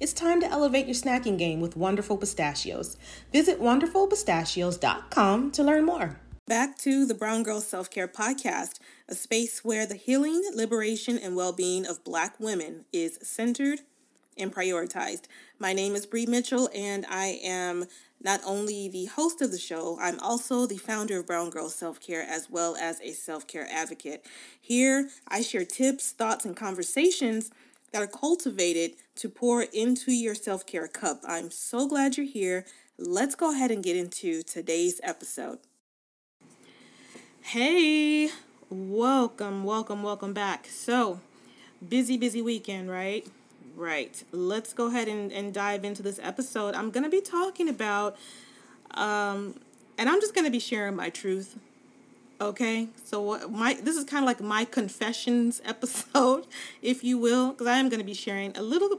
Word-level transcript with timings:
It's 0.00 0.14
time 0.14 0.40
to 0.40 0.50
elevate 0.50 0.86
your 0.86 0.94
snacking 0.94 1.36
game 1.36 1.60
with 1.60 1.76
Wonderful 1.76 2.16
Pistachios. 2.16 2.96
Visit 3.34 3.60
wonderfulpistachios.com 3.60 5.50
to 5.50 5.62
learn 5.62 5.84
more. 5.84 6.18
Back 6.46 6.78
to 6.78 7.04
the 7.04 7.12
Brown 7.12 7.42
Girl 7.42 7.60
Self 7.60 7.90
Care 7.90 8.08
Podcast, 8.08 8.78
a 9.10 9.14
space 9.14 9.62
where 9.62 9.84
the 9.84 9.96
healing, 9.96 10.42
liberation, 10.54 11.18
and 11.18 11.36
well 11.36 11.52
being 11.52 11.86
of 11.86 12.02
Black 12.02 12.40
women 12.40 12.86
is 12.94 13.18
centered 13.22 13.80
and 14.38 14.50
prioritized. 14.50 15.24
My 15.58 15.74
name 15.74 15.94
is 15.94 16.06
Bree 16.06 16.24
Mitchell, 16.24 16.70
and 16.74 17.04
I 17.06 17.38
am 17.44 17.84
not 18.22 18.40
only 18.46 18.88
the 18.88 19.04
host 19.04 19.42
of 19.42 19.52
the 19.52 19.58
show, 19.58 19.98
I'm 20.00 20.18
also 20.20 20.64
the 20.64 20.78
founder 20.78 21.20
of 21.20 21.26
Brown 21.26 21.50
Girl 21.50 21.68
Self 21.68 22.00
Care 22.00 22.22
as 22.26 22.48
well 22.48 22.74
as 22.76 23.02
a 23.02 23.12
self 23.12 23.46
care 23.46 23.68
advocate. 23.70 24.24
Here, 24.58 25.10
I 25.28 25.42
share 25.42 25.66
tips, 25.66 26.12
thoughts, 26.12 26.46
and 26.46 26.56
conversations 26.56 27.50
that 27.92 28.02
are 28.02 28.06
cultivated 28.06 28.92
to 29.16 29.28
pour 29.28 29.62
into 29.62 30.12
your 30.12 30.34
self 30.34 30.66
care 30.66 30.88
cup. 30.88 31.20
I'm 31.26 31.50
so 31.50 31.88
glad 31.88 32.16
you're 32.16 32.26
here. 32.26 32.64
Let's 32.98 33.34
go 33.34 33.52
ahead 33.52 33.70
and 33.70 33.82
get 33.82 33.96
into 33.96 34.42
today's 34.42 35.00
episode. 35.02 35.58
Hey, 37.42 38.28
welcome, 38.68 39.64
welcome, 39.64 40.02
welcome 40.02 40.32
back. 40.32 40.66
So, 40.66 41.20
busy, 41.86 42.16
busy 42.16 42.42
weekend, 42.42 42.90
right? 42.90 43.26
Right. 43.74 44.22
Let's 44.30 44.72
go 44.74 44.88
ahead 44.88 45.08
and, 45.08 45.32
and 45.32 45.54
dive 45.54 45.84
into 45.84 46.02
this 46.02 46.20
episode. 46.22 46.74
I'm 46.74 46.90
going 46.90 47.04
to 47.04 47.10
be 47.10 47.22
talking 47.22 47.68
about, 47.68 48.16
um, 48.90 49.58
and 49.96 50.08
I'm 50.08 50.20
just 50.20 50.34
going 50.34 50.44
to 50.44 50.50
be 50.50 50.58
sharing 50.60 50.94
my 50.94 51.08
truth. 51.08 51.56
Okay, 52.40 52.88
so 53.04 53.46
my 53.50 53.74
this 53.74 53.96
is 53.98 54.04
kind 54.04 54.24
of 54.24 54.26
like 54.26 54.40
my 54.40 54.64
confessions 54.64 55.60
episode, 55.66 56.46
if 56.80 57.04
you 57.04 57.18
will, 57.18 57.50
because 57.50 57.66
I 57.66 57.76
am 57.76 57.90
going 57.90 58.00
to 58.00 58.06
be 58.06 58.14
sharing 58.14 58.56
a 58.56 58.62
little, 58.62 58.98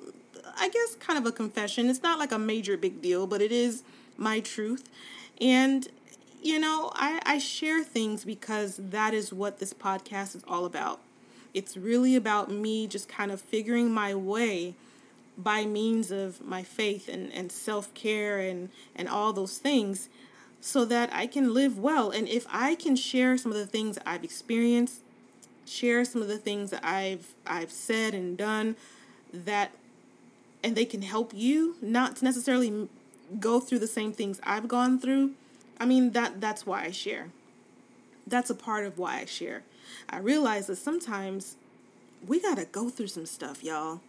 I 0.55 0.69
guess, 0.69 0.95
kind 0.99 1.17
of 1.17 1.25
a 1.25 1.31
confession. 1.31 1.89
It's 1.89 2.03
not 2.03 2.19
like 2.19 2.31
a 2.31 2.37
major 2.37 2.77
big 2.77 3.01
deal, 3.01 3.25
but 3.25 3.41
it 3.41 3.51
is 3.51 3.81
my 4.15 4.41
truth, 4.41 4.87
and 5.39 5.87
you 6.43 6.59
know, 6.59 6.91
I 6.93 7.19
I 7.25 7.37
share 7.39 7.83
things 7.83 8.25
because 8.25 8.75
that 8.77 9.15
is 9.15 9.33
what 9.33 9.57
this 9.57 9.73
podcast 9.73 10.35
is 10.35 10.43
all 10.47 10.65
about. 10.65 10.99
It's 11.51 11.75
really 11.75 12.15
about 12.15 12.51
me 12.51 12.85
just 12.85 13.09
kind 13.09 13.31
of 13.31 13.41
figuring 13.41 13.91
my 13.91 14.13
way 14.13 14.75
by 15.35 15.65
means 15.65 16.11
of 16.11 16.45
my 16.45 16.61
faith 16.61 17.09
and, 17.09 17.33
and 17.33 17.51
self 17.51 17.91
care 17.95 18.39
and, 18.39 18.69
and 18.95 19.09
all 19.09 19.33
those 19.33 19.57
things 19.57 20.09
so 20.61 20.85
that 20.85 21.09
I 21.11 21.25
can 21.25 21.53
live 21.53 21.77
well. 21.79 22.11
And 22.11 22.29
if 22.29 22.45
I 22.49 22.75
can 22.75 22.95
share 22.95 23.37
some 23.37 23.51
of 23.51 23.57
the 23.57 23.65
things 23.65 23.97
I've 24.05 24.23
experienced, 24.23 25.01
share 25.65 26.05
some 26.05 26.21
of 26.21 26.27
the 26.27 26.37
things 26.37 26.69
that 26.69 26.85
I've 26.85 27.33
I've 27.45 27.71
said 27.71 28.13
and 28.13 28.37
done 28.37 28.75
that 29.33 29.71
and 30.63 30.75
they 30.75 30.85
can 30.85 31.01
help 31.01 31.31
you 31.33 31.75
not 31.81 32.21
necessarily 32.21 32.87
go 33.39 33.59
through 33.59 33.79
the 33.79 33.87
same 33.87 34.13
things 34.13 34.39
I've 34.43 34.67
gone 34.67 34.99
through. 34.99 35.31
I 35.79 35.85
mean 35.85 36.11
that 36.11 36.39
that's 36.39 36.65
why 36.65 36.83
I 36.83 36.91
share. 36.91 37.29
That's 38.27 38.49
a 38.49 38.55
part 38.55 38.85
of 38.85 38.99
why 38.99 39.19
I 39.21 39.25
share. 39.25 39.63
I 40.09 40.19
realize 40.19 40.67
that 40.67 40.77
sometimes 40.77 41.55
we 42.25 42.39
got 42.39 42.57
to 42.57 42.65
go 42.65 42.89
through 42.89 43.07
some 43.07 43.25
stuff, 43.25 43.63
y'all. 43.63 43.99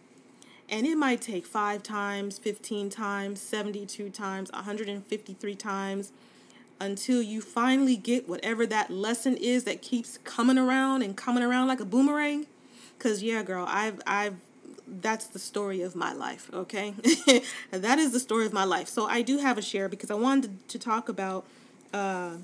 And 0.69 0.85
it 0.85 0.95
might 0.95 1.21
take 1.21 1.45
5 1.45 1.83
times, 1.83 2.37
15 2.37 2.89
times, 2.89 3.41
72 3.41 4.09
times, 4.11 4.51
153 4.51 5.55
times 5.55 6.11
until 6.79 7.21
you 7.21 7.41
finally 7.41 7.95
get 7.95 8.27
whatever 8.27 8.65
that 8.65 8.89
lesson 8.89 9.37
is 9.37 9.63
that 9.63 9.81
keeps 9.81 10.17
coming 10.23 10.57
around 10.57 11.01
and 11.01 11.15
coming 11.15 11.43
around 11.43 11.67
like 11.67 11.79
a 11.79 11.85
boomerang. 11.85 12.47
Cuz 12.99 13.23
yeah, 13.23 13.43
girl, 13.43 13.65
I've 13.67 14.01
I've 14.05 14.35
that's 14.87 15.27
the 15.27 15.39
story 15.39 15.81
of 15.81 15.95
my 15.95 16.13
life, 16.13 16.49
okay? 16.53 16.93
that 17.71 17.99
is 17.99 18.11
the 18.11 18.19
story 18.19 18.45
of 18.45 18.53
my 18.53 18.63
life. 18.63 18.87
So 18.87 19.05
I 19.05 19.21
do 19.21 19.37
have 19.37 19.57
a 19.57 19.61
share 19.61 19.87
because 19.87 20.11
I 20.11 20.15
wanted 20.15 20.67
to 20.69 20.79
talk 20.79 21.09
about 21.09 21.45
uh 21.93 22.37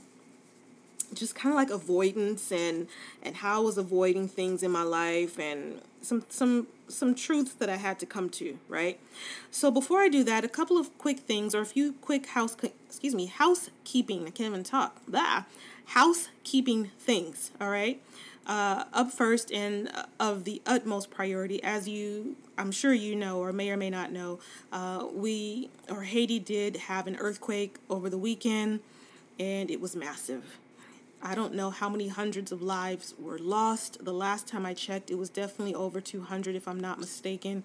just 1.13 1.35
kind 1.35 1.51
of 1.51 1.57
like 1.57 1.69
avoidance 1.69 2.51
and 2.51 2.87
and 3.23 3.37
how 3.37 3.61
I 3.61 3.63
was 3.63 3.77
avoiding 3.77 4.27
things 4.27 4.63
in 4.63 4.71
my 4.71 4.83
life 4.83 5.39
and 5.39 5.81
some 6.01 6.25
some 6.29 6.67
some 6.87 7.13
truths 7.13 7.53
that 7.53 7.69
I 7.69 7.75
had 7.75 7.99
to 7.99 8.05
come 8.05 8.29
to, 8.31 8.57
right? 8.67 8.99
So 9.51 9.71
before 9.71 9.99
I 9.99 10.09
do 10.09 10.23
that, 10.23 10.43
a 10.43 10.49
couple 10.49 10.77
of 10.77 10.97
quick 10.97 11.19
things 11.19 11.53
or 11.53 11.61
a 11.61 11.65
few 11.65 11.93
quick 11.93 12.27
house 12.27 12.55
excuse 12.87 13.15
me, 13.15 13.27
housekeeping. 13.27 14.21
I 14.27 14.31
can't 14.31 14.49
even 14.49 14.63
talk. 14.63 15.01
That 15.07 15.45
housekeeping 15.89 16.91
things, 16.99 17.51
all 17.59 17.69
right? 17.69 18.01
Uh, 18.45 18.85
up 18.93 19.11
first 19.11 19.51
and 19.51 19.91
of 20.19 20.43
the 20.43 20.61
utmost 20.65 21.11
priority, 21.11 21.61
as 21.63 21.87
you, 21.87 22.35
I'm 22.57 22.71
sure 22.71 22.93
you 22.93 23.15
know 23.15 23.39
or 23.39 23.53
may 23.53 23.69
or 23.69 23.77
may 23.77 23.89
not 23.89 24.11
know, 24.11 24.39
uh, 24.71 25.07
we 25.11 25.69
or 25.89 26.03
Haiti 26.03 26.39
did 26.39 26.77
have 26.77 27.05
an 27.05 27.15
earthquake 27.17 27.77
over 27.89 28.09
the 28.09 28.17
weekend, 28.17 28.79
and 29.39 29.69
it 29.69 29.79
was 29.79 29.95
massive 29.95 30.58
I 31.21 31.35
don't 31.35 31.53
know 31.53 31.69
how 31.69 31.89
many 31.89 32.07
hundreds 32.07 32.51
of 32.51 32.61
lives 32.61 33.13
were 33.19 33.39
lost. 33.39 34.03
The 34.03 34.13
last 34.13 34.47
time 34.47 34.65
I 34.65 34.73
checked, 34.73 35.11
it 35.11 35.17
was 35.17 35.29
definitely 35.29 35.75
over 35.75 35.99
200, 35.99 36.55
if 36.55 36.67
I'm 36.67 36.79
not 36.79 36.99
mistaken. 36.99 37.63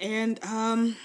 And 0.00 0.42
um, 0.44 0.96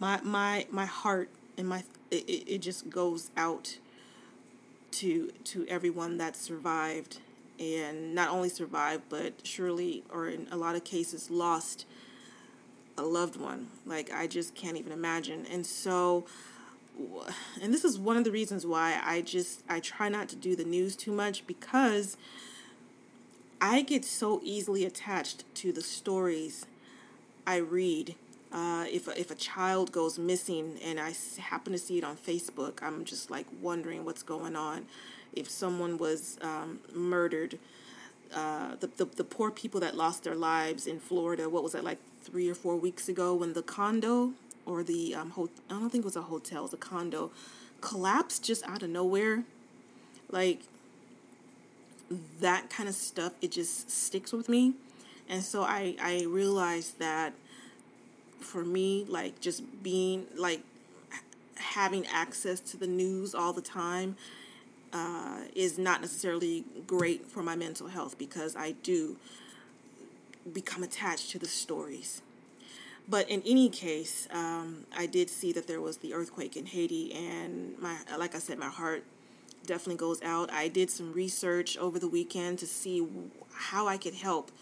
my 0.00 0.20
my 0.22 0.66
my 0.70 0.86
heart 0.86 1.28
and 1.56 1.68
my 1.68 1.84
it, 2.10 2.24
it 2.26 2.58
just 2.58 2.90
goes 2.90 3.30
out 3.36 3.78
to 4.92 5.30
to 5.44 5.64
everyone 5.68 6.18
that 6.18 6.34
survived 6.34 7.18
and 7.60 8.14
not 8.14 8.30
only 8.30 8.48
survived 8.48 9.04
but 9.08 9.34
surely 9.44 10.02
or 10.10 10.28
in 10.28 10.48
a 10.50 10.56
lot 10.56 10.74
of 10.74 10.82
cases 10.82 11.30
lost 11.30 11.84
a 12.96 13.02
loved 13.02 13.36
one 13.36 13.68
like 13.86 14.12
i 14.12 14.26
just 14.26 14.54
can't 14.54 14.76
even 14.76 14.90
imagine 14.90 15.46
and 15.50 15.64
so 15.64 16.26
and 17.62 17.72
this 17.72 17.84
is 17.84 17.98
one 17.98 18.16
of 18.16 18.24
the 18.24 18.30
reasons 18.30 18.66
why 18.66 19.00
I 19.02 19.20
just 19.20 19.62
I 19.68 19.80
try 19.80 20.08
not 20.08 20.28
to 20.30 20.36
do 20.36 20.56
the 20.56 20.64
news 20.64 20.96
too 20.96 21.12
much 21.12 21.46
because 21.46 22.16
I 23.60 23.82
get 23.82 24.04
so 24.04 24.40
easily 24.42 24.84
attached 24.84 25.44
to 25.56 25.72
the 25.72 25.82
stories 25.82 26.66
I 27.46 27.56
read. 27.56 28.14
Uh, 28.52 28.86
if 28.90 29.06
if 29.08 29.30
a 29.30 29.34
child 29.34 29.92
goes 29.92 30.18
missing 30.18 30.78
and 30.84 30.98
I 30.98 31.12
happen 31.38 31.72
to 31.72 31.78
see 31.78 31.98
it 31.98 32.04
on 32.04 32.16
Facebook, 32.16 32.82
I'm 32.82 33.04
just 33.04 33.30
like 33.30 33.46
wondering 33.60 34.04
what's 34.04 34.22
going 34.22 34.56
on. 34.56 34.86
If 35.32 35.48
someone 35.48 35.98
was 35.98 36.38
um, 36.42 36.80
murdered, 36.92 37.58
uh, 38.34 38.76
the, 38.80 38.88
the 38.88 39.04
the 39.04 39.24
poor 39.24 39.50
people 39.50 39.80
that 39.80 39.96
lost 39.96 40.24
their 40.24 40.34
lives 40.34 40.86
in 40.86 40.98
Florida. 40.98 41.48
What 41.48 41.62
was 41.62 41.72
that 41.72 41.84
like 41.84 41.98
three 42.22 42.48
or 42.48 42.54
four 42.54 42.76
weeks 42.76 43.08
ago 43.08 43.34
when 43.34 43.52
the 43.52 43.62
condo 43.62 44.32
or 44.70 44.82
the 44.82 45.14
um, 45.14 45.32
I 45.68 45.74
don't 45.74 45.90
think 45.90 46.02
it 46.02 46.04
was 46.04 46.16
a 46.16 46.22
hotel, 46.22 46.60
it 46.60 46.62
was 46.62 46.72
a 46.72 46.76
condo, 46.76 47.30
collapsed 47.80 48.44
just 48.44 48.66
out 48.66 48.82
of 48.82 48.90
nowhere. 48.90 49.44
Like 50.30 50.60
that 52.40 52.70
kind 52.70 52.88
of 52.88 52.94
stuff, 52.94 53.32
it 53.40 53.50
just 53.50 53.90
sticks 53.90 54.32
with 54.32 54.48
me. 54.48 54.74
And 55.28 55.42
so 55.42 55.62
I, 55.62 55.96
I 56.00 56.24
realized 56.28 56.98
that 56.98 57.32
for 58.40 58.64
me, 58.64 59.04
like 59.08 59.40
just 59.40 59.82
being 59.82 60.26
like 60.36 60.62
having 61.56 62.06
access 62.06 62.58
to 62.60 62.76
the 62.76 62.86
news 62.86 63.34
all 63.34 63.52
the 63.52 63.62
time 63.62 64.16
uh, 64.92 65.42
is 65.54 65.78
not 65.78 66.00
necessarily 66.00 66.64
great 66.86 67.26
for 67.26 67.42
my 67.42 67.54
mental 67.54 67.88
health 67.88 68.18
because 68.18 68.56
I 68.56 68.72
do 68.72 69.16
become 70.52 70.82
attached 70.82 71.30
to 71.30 71.38
the 71.38 71.46
stories. 71.46 72.22
But 73.10 73.28
in 73.28 73.42
any 73.44 73.68
case, 73.68 74.28
um, 74.32 74.86
I 74.96 75.06
did 75.06 75.28
see 75.28 75.52
that 75.52 75.66
there 75.66 75.80
was 75.80 75.96
the 75.96 76.14
earthquake 76.14 76.56
in 76.56 76.66
Haiti, 76.66 77.12
and 77.12 77.76
my 77.80 77.96
like 78.16 78.36
I 78.36 78.38
said, 78.38 78.58
my 78.58 78.68
heart 78.68 79.02
definitely 79.66 79.96
goes 79.96 80.22
out. 80.22 80.50
I 80.52 80.68
did 80.68 80.90
some 80.90 81.12
research 81.12 81.76
over 81.76 81.98
the 81.98 82.08
weekend 82.08 82.60
to 82.60 82.66
see 82.66 83.06
how 83.52 83.88
I 83.88 83.98
could 83.98 84.14
help 84.14 84.52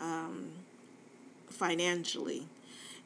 um, 0.00 0.50
financially. 1.48 2.46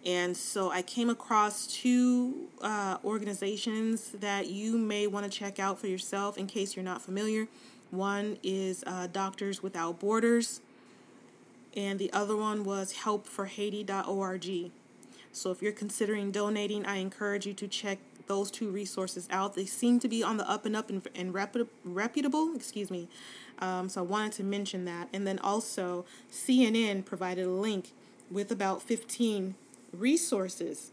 And 0.04 0.36
so 0.36 0.70
I 0.70 0.82
came 0.82 1.10
across 1.10 1.66
two 1.66 2.48
uh, 2.62 2.96
organizations 3.04 4.12
that 4.12 4.48
you 4.48 4.78
may 4.78 5.06
want 5.06 5.30
to 5.30 5.38
check 5.38 5.58
out 5.58 5.78
for 5.78 5.86
yourself 5.86 6.38
in 6.38 6.46
case 6.46 6.74
you're 6.74 6.84
not 6.84 7.02
familiar. 7.02 7.48
One 7.90 8.38
is 8.42 8.82
uh, 8.86 9.08
Doctors 9.12 9.62
Without 9.62 10.00
Borders, 10.00 10.60
and 11.76 11.98
the 11.98 12.12
other 12.12 12.36
one 12.36 12.64
was 12.64 12.94
helpforhaiti.org. 13.04 14.70
So 15.32 15.50
if 15.50 15.62
you're 15.62 15.72
considering 15.72 16.30
donating, 16.30 16.86
I 16.86 16.96
encourage 16.96 17.46
you 17.46 17.54
to 17.54 17.68
check 17.68 17.98
those 18.26 18.50
two 18.50 18.70
resources 18.70 19.28
out. 19.30 19.54
They 19.54 19.66
seem 19.66 19.98
to 20.00 20.08
be 20.08 20.22
on 20.22 20.36
the 20.36 20.48
up 20.48 20.64
and 20.64 20.76
up 20.76 20.90
and, 20.90 21.06
and 21.14 21.34
reputable, 21.34 22.54
excuse 22.54 22.90
me. 22.90 23.08
Um, 23.58 23.88
so 23.88 24.00
I 24.00 24.04
wanted 24.04 24.32
to 24.32 24.44
mention 24.44 24.84
that. 24.86 25.08
And 25.12 25.26
then 25.26 25.38
also, 25.40 26.04
CNN 26.32 27.04
provided 27.04 27.46
a 27.46 27.50
link 27.50 27.92
with 28.30 28.50
about 28.50 28.82
15 28.82 29.54
resources 29.92 30.92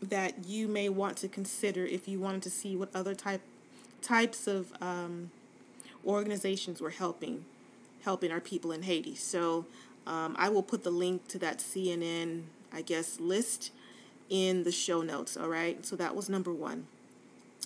that 0.00 0.46
you 0.46 0.68
may 0.68 0.88
want 0.88 1.16
to 1.18 1.28
consider 1.28 1.84
if 1.84 2.06
you 2.06 2.20
wanted 2.20 2.42
to 2.42 2.50
see 2.50 2.76
what 2.76 2.94
other 2.94 3.14
type 3.14 3.40
types 4.02 4.46
of 4.46 4.70
um, 4.82 5.30
organizations 6.04 6.78
were 6.80 6.90
helping 6.90 7.46
helping 8.04 8.30
our 8.30 8.40
people 8.40 8.70
in 8.70 8.82
Haiti. 8.82 9.14
So 9.14 9.64
um, 10.06 10.36
I 10.38 10.50
will 10.50 10.62
put 10.62 10.84
the 10.84 10.90
link 10.90 11.26
to 11.28 11.38
that 11.38 11.58
CNN, 11.58 12.42
I 12.74 12.82
guess, 12.82 13.20
list 13.20 13.72
in 14.28 14.64
the 14.64 14.72
show 14.72 15.02
notes. 15.02 15.36
All 15.36 15.48
right. 15.48 15.84
So 15.84 15.96
that 15.96 16.14
was 16.16 16.28
number 16.28 16.52
one. 16.52 16.86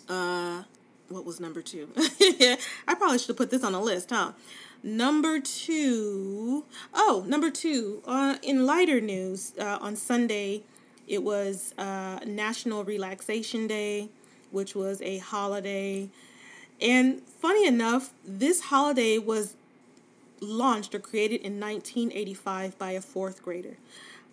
Uh, 0.09 0.65
what 1.09 1.25
was 1.25 1.41
number 1.41 1.63
two? 1.63 1.89
I 1.97 2.95
probably 2.97 3.19
should 3.19 3.29
have 3.29 3.37
put 3.37 3.51
this 3.51 3.65
on 3.65 3.73
the 3.73 3.81
list, 3.81 4.11
huh? 4.11 4.33
Number 4.83 5.41
two, 5.41 6.65
oh, 6.95 7.25
number 7.27 7.51
two, 7.51 8.01
uh, 8.07 8.37
in 8.43 8.65
lighter 8.65 9.01
news, 9.01 9.53
uh, 9.59 9.79
on 9.81 9.97
Sunday, 9.97 10.63
it 11.09 11.25
was 11.25 11.75
uh, 11.77 12.21
National 12.25 12.85
Relaxation 12.85 13.67
Day, 13.67 14.09
which 14.53 14.77
was 14.77 15.03
a 15.03 15.19
holiday. 15.19 16.11
And 16.81 17.23
funny 17.23 17.67
enough, 17.67 18.13
this 18.25 18.61
holiday 18.63 19.19
was 19.19 19.55
launched 20.41 20.95
or 20.95 21.01
created 21.01 21.41
in 21.41 21.59
1985 21.59 22.79
by 22.79 22.93
a 22.93 23.01
fourth 23.01 23.43
grader. 23.43 23.79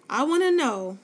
I 0.09 0.23
want 0.23 0.43
to 0.43 0.51
know 0.51 0.97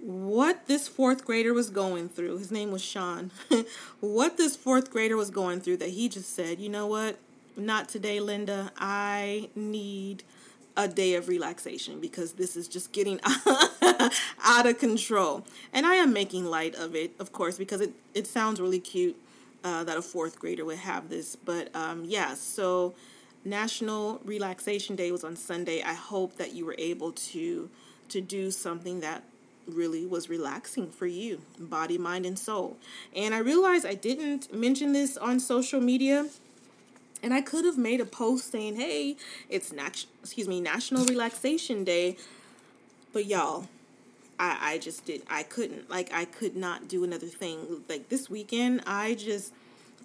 what 0.00 0.66
this 0.66 0.86
fourth 0.88 1.24
grader 1.24 1.52
was 1.52 1.70
going 1.70 2.08
through. 2.08 2.38
His 2.38 2.52
name 2.52 2.70
was 2.70 2.82
Sean. 2.82 3.30
what 4.00 4.36
this 4.36 4.56
fourth 4.56 4.90
grader 4.90 5.16
was 5.16 5.30
going 5.30 5.60
through 5.60 5.78
that 5.78 5.90
he 5.90 6.08
just 6.08 6.34
said, 6.34 6.60
you 6.60 6.68
know 6.68 6.86
what? 6.86 7.18
not 7.58 7.88
today, 7.88 8.20
Linda. 8.20 8.72
I 8.78 9.50
need 9.54 10.22
a 10.76 10.86
day 10.86 11.14
of 11.14 11.28
relaxation 11.28 12.00
because 12.00 12.34
this 12.34 12.56
is 12.56 12.68
just 12.68 12.92
getting 12.92 13.20
out 14.44 14.66
of 14.66 14.78
control. 14.78 15.44
And 15.72 15.84
I 15.84 15.96
am 15.96 16.12
making 16.12 16.46
light 16.46 16.74
of 16.76 16.94
it, 16.94 17.12
of 17.18 17.32
course, 17.32 17.58
because 17.58 17.80
it, 17.80 17.92
it 18.14 18.26
sounds 18.26 18.60
really 18.60 18.78
cute 18.78 19.16
uh, 19.64 19.82
that 19.84 19.96
a 19.96 20.02
fourth 20.02 20.38
grader 20.38 20.64
would 20.64 20.78
have 20.78 21.08
this. 21.10 21.34
But 21.36 21.74
um, 21.74 22.04
yeah, 22.04 22.34
so 22.34 22.94
National 23.44 24.20
Relaxation 24.24 24.96
Day 24.96 25.12
was 25.12 25.24
on 25.24 25.36
Sunday. 25.36 25.82
I 25.82 25.94
hope 25.94 26.36
that 26.36 26.52
you 26.52 26.64
were 26.66 26.76
able 26.78 27.12
to 27.12 27.70
to 28.08 28.20
do 28.20 28.50
something 28.50 29.00
that 29.00 29.22
really 29.66 30.06
was 30.06 30.30
relaxing 30.30 30.90
for 30.90 31.06
you, 31.06 31.42
body, 31.58 31.98
mind, 31.98 32.24
and 32.24 32.38
soul. 32.38 32.78
And 33.14 33.34
I 33.34 33.38
realized 33.38 33.84
I 33.84 33.94
didn't 33.94 34.52
mention 34.52 34.92
this 34.92 35.18
on 35.18 35.40
social 35.40 35.80
media 35.80 36.26
and 37.22 37.34
I 37.34 37.40
could 37.40 37.64
have 37.64 37.76
made 37.78 38.00
a 38.00 38.04
post 38.04 38.50
saying, 38.50 38.76
"Hey, 38.76 39.16
it's 39.48 39.72
nat- 39.72 40.06
excuse 40.22 40.48
me, 40.48 40.60
National 40.60 41.04
Relaxation 41.04 41.84
Day." 41.84 42.16
But 43.12 43.26
y'all, 43.26 43.68
I 44.38 44.74
I 44.74 44.78
just 44.78 45.04
did 45.04 45.22
I 45.28 45.42
couldn't. 45.42 45.90
Like 45.90 46.12
I 46.12 46.24
could 46.24 46.56
not 46.56 46.88
do 46.88 47.04
another 47.04 47.26
thing. 47.26 47.82
Like 47.88 48.08
this 48.08 48.30
weekend, 48.30 48.82
I 48.86 49.14
just 49.14 49.52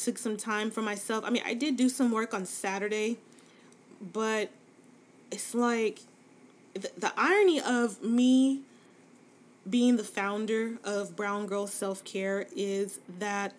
took 0.03 0.17
some 0.17 0.37
time 0.37 0.69
for 0.71 0.81
myself. 0.81 1.23
I 1.25 1.29
mean, 1.29 1.43
I 1.45 1.53
did 1.53 1.77
do 1.77 1.89
some 1.89 2.11
work 2.11 2.33
on 2.33 2.45
Saturday, 2.45 3.17
but 4.01 4.49
it's 5.31 5.55
like 5.55 6.01
the, 6.73 6.91
the 6.97 7.13
irony 7.17 7.61
of 7.61 8.01
me 8.03 8.61
being 9.69 9.95
the 9.97 10.03
founder 10.03 10.73
of 10.83 11.15
Brown 11.15 11.47
Girl 11.47 11.67
Self 11.67 12.03
Care 12.03 12.47
is 12.55 12.99
that 13.19 13.53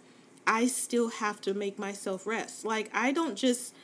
I 0.46 0.66
still 0.66 1.08
have 1.08 1.40
to 1.42 1.54
make 1.54 1.78
myself 1.78 2.26
rest. 2.26 2.64
Like, 2.64 2.90
I 2.94 3.12
don't 3.12 3.36
just 3.36 3.74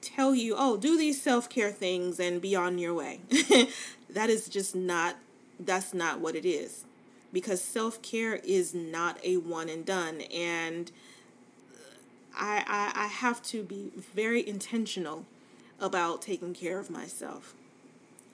tell 0.00 0.34
you, 0.34 0.54
oh, 0.56 0.76
do 0.76 0.96
these 0.96 1.20
self 1.20 1.48
care 1.48 1.70
things 1.70 2.18
and 2.18 2.40
be 2.40 2.56
on 2.56 2.78
your 2.78 2.94
way. 2.94 3.20
that 4.10 4.30
is 4.30 4.48
just 4.48 4.74
not, 4.74 5.16
that's 5.60 5.94
not 5.94 6.20
what 6.20 6.34
it 6.34 6.44
is. 6.44 6.84
Because 7.32 7.62
self 7.62 8.00
care 8.02 8.36
is 8.36 8.74
not 8.74 9.18
a 9.24 9.36
one 9.36 9.68
and 9.68 9.84
done. 9.84 10.22
And 10.32 10.90
I, 12.36 12.64
I, 12.66 13.04
I 13.04 13.06
have 13.06 13.42
to 13.44 13.62
be 13.62 13.90
very 14.14 14.46
intentional 14.46 15.24
about 15.80 16.22
taking 16.22 16.54
care 16.54 16.78
of 16.78 16.90
myself. 16.90 17.54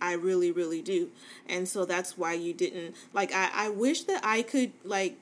I 0.00 0.12
really, 0.12 0.50
really 0.50 0.82
do. 0.82 1.10
And 1.48 1.68
so 1.68 1.84
that's 1.84 2.18
why 2.18 2.34
you 2.34 2.52
didn't, 2.52 2.94
like, 3.12 3.32
I, 3.32 3.50
I 3.52 3.68
wish 3.70 4.04
that 4.04 4.20
I 4.24 4.42
could, 4.42 4.72
like, 4.84 5.16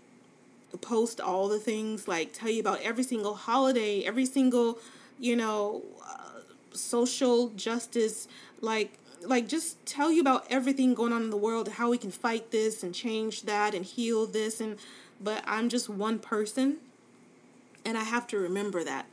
post 0.80 1.20
all 1.20 1.48
the 1.48 1.58
things, 1.58 2.08
like 2.08 2.32
tell 2.32 2.48
you 2.48 2.60
about 2.60 2.80
every 2.80 3.04
single 3.04 3.34
holiday, 3.34 4.02
every 4.04 4.26
single, 4.26 4.78
you 5.18 5.36
know, 5.36 5.82
uh, 6.04 6.40
social 6.72 7.50
justice, 7.50 8.28
like 8.60 8.98
like 9.24 9.46
just 9.46 9.84
tell 9.86 10.10
you 10.10 10.20
about 10.20 10.44
everything 10.50 10.94
going 10.94 11.12
on 11.12 11.22
in 11.22 11.30
the 11.30 11.36
world, 11.36 11.68
how 11.68 11.90
we 11.90 11.98
can 11.98 12.10
fight 12.10 12.50
this 12.50 12.82
and 12.82 12.94
change 12.94 13.42
that 13.42 13.74
and 13.74 13.84
heal 13.84 14.26
this 14.26 14.60
and 14.60 14.78
but 15.20 15.44
I'm 15.46 15.68
just 15.68 15.88
one 15.88 16.18
person 16.18 16.78
and 17.84 17.98
I 17.98 18.04
have 18.04 18.26
to 18.28 18.38
remember 18.38 18.84
that 18.84 19.06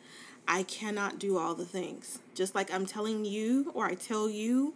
I 0.48 0.64
cannot 0.64 1.20
do 1.20 1.38
all 1.38 1.56
the 1.56 1.66
things. 1.66 2.20
Just 2.34 2.56
like 2.56 2.74
I'm 2.74 2.86
telling 2.86 3.26
you 3.26 3.72
or 3.74 3.86
I 3.86 3.96
tell 3.96 4.30
you 4.30 4.74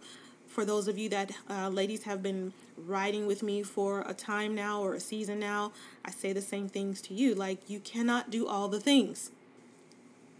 for 0.54 0.64
those 0.64 0.86
of 0.86 0.96
you 0.96 1.08
that 1.08 1.32
uh, 1.50 1.68
ladies 1.68 2.04
have 2.04 2.22
been 2.22 2.52
riding 2.76 3.26
with 3.26 3.42
me 3.42 3.62
for 3.64 4.02
a 4.06 4.14
time 4.14 4.54
now 4.54 4.80
or 4.80 4.94
a 4.94 5.00
season 5.00 5.40
now, 5.40 5.72
I 6.04 6.12
say 6.12 6.32
the 6.32 6.40
same 6.40 6.68
things 6.68 7.00
to 7.02 7.14
you. 7.14 7.34
Like, 7.34 7.68
you 7.68 7.80
cannot 7.80 8.30
do 8.30 8.46
all 8.46 8.68
the 8.68 8.78
things. 8.78 9.32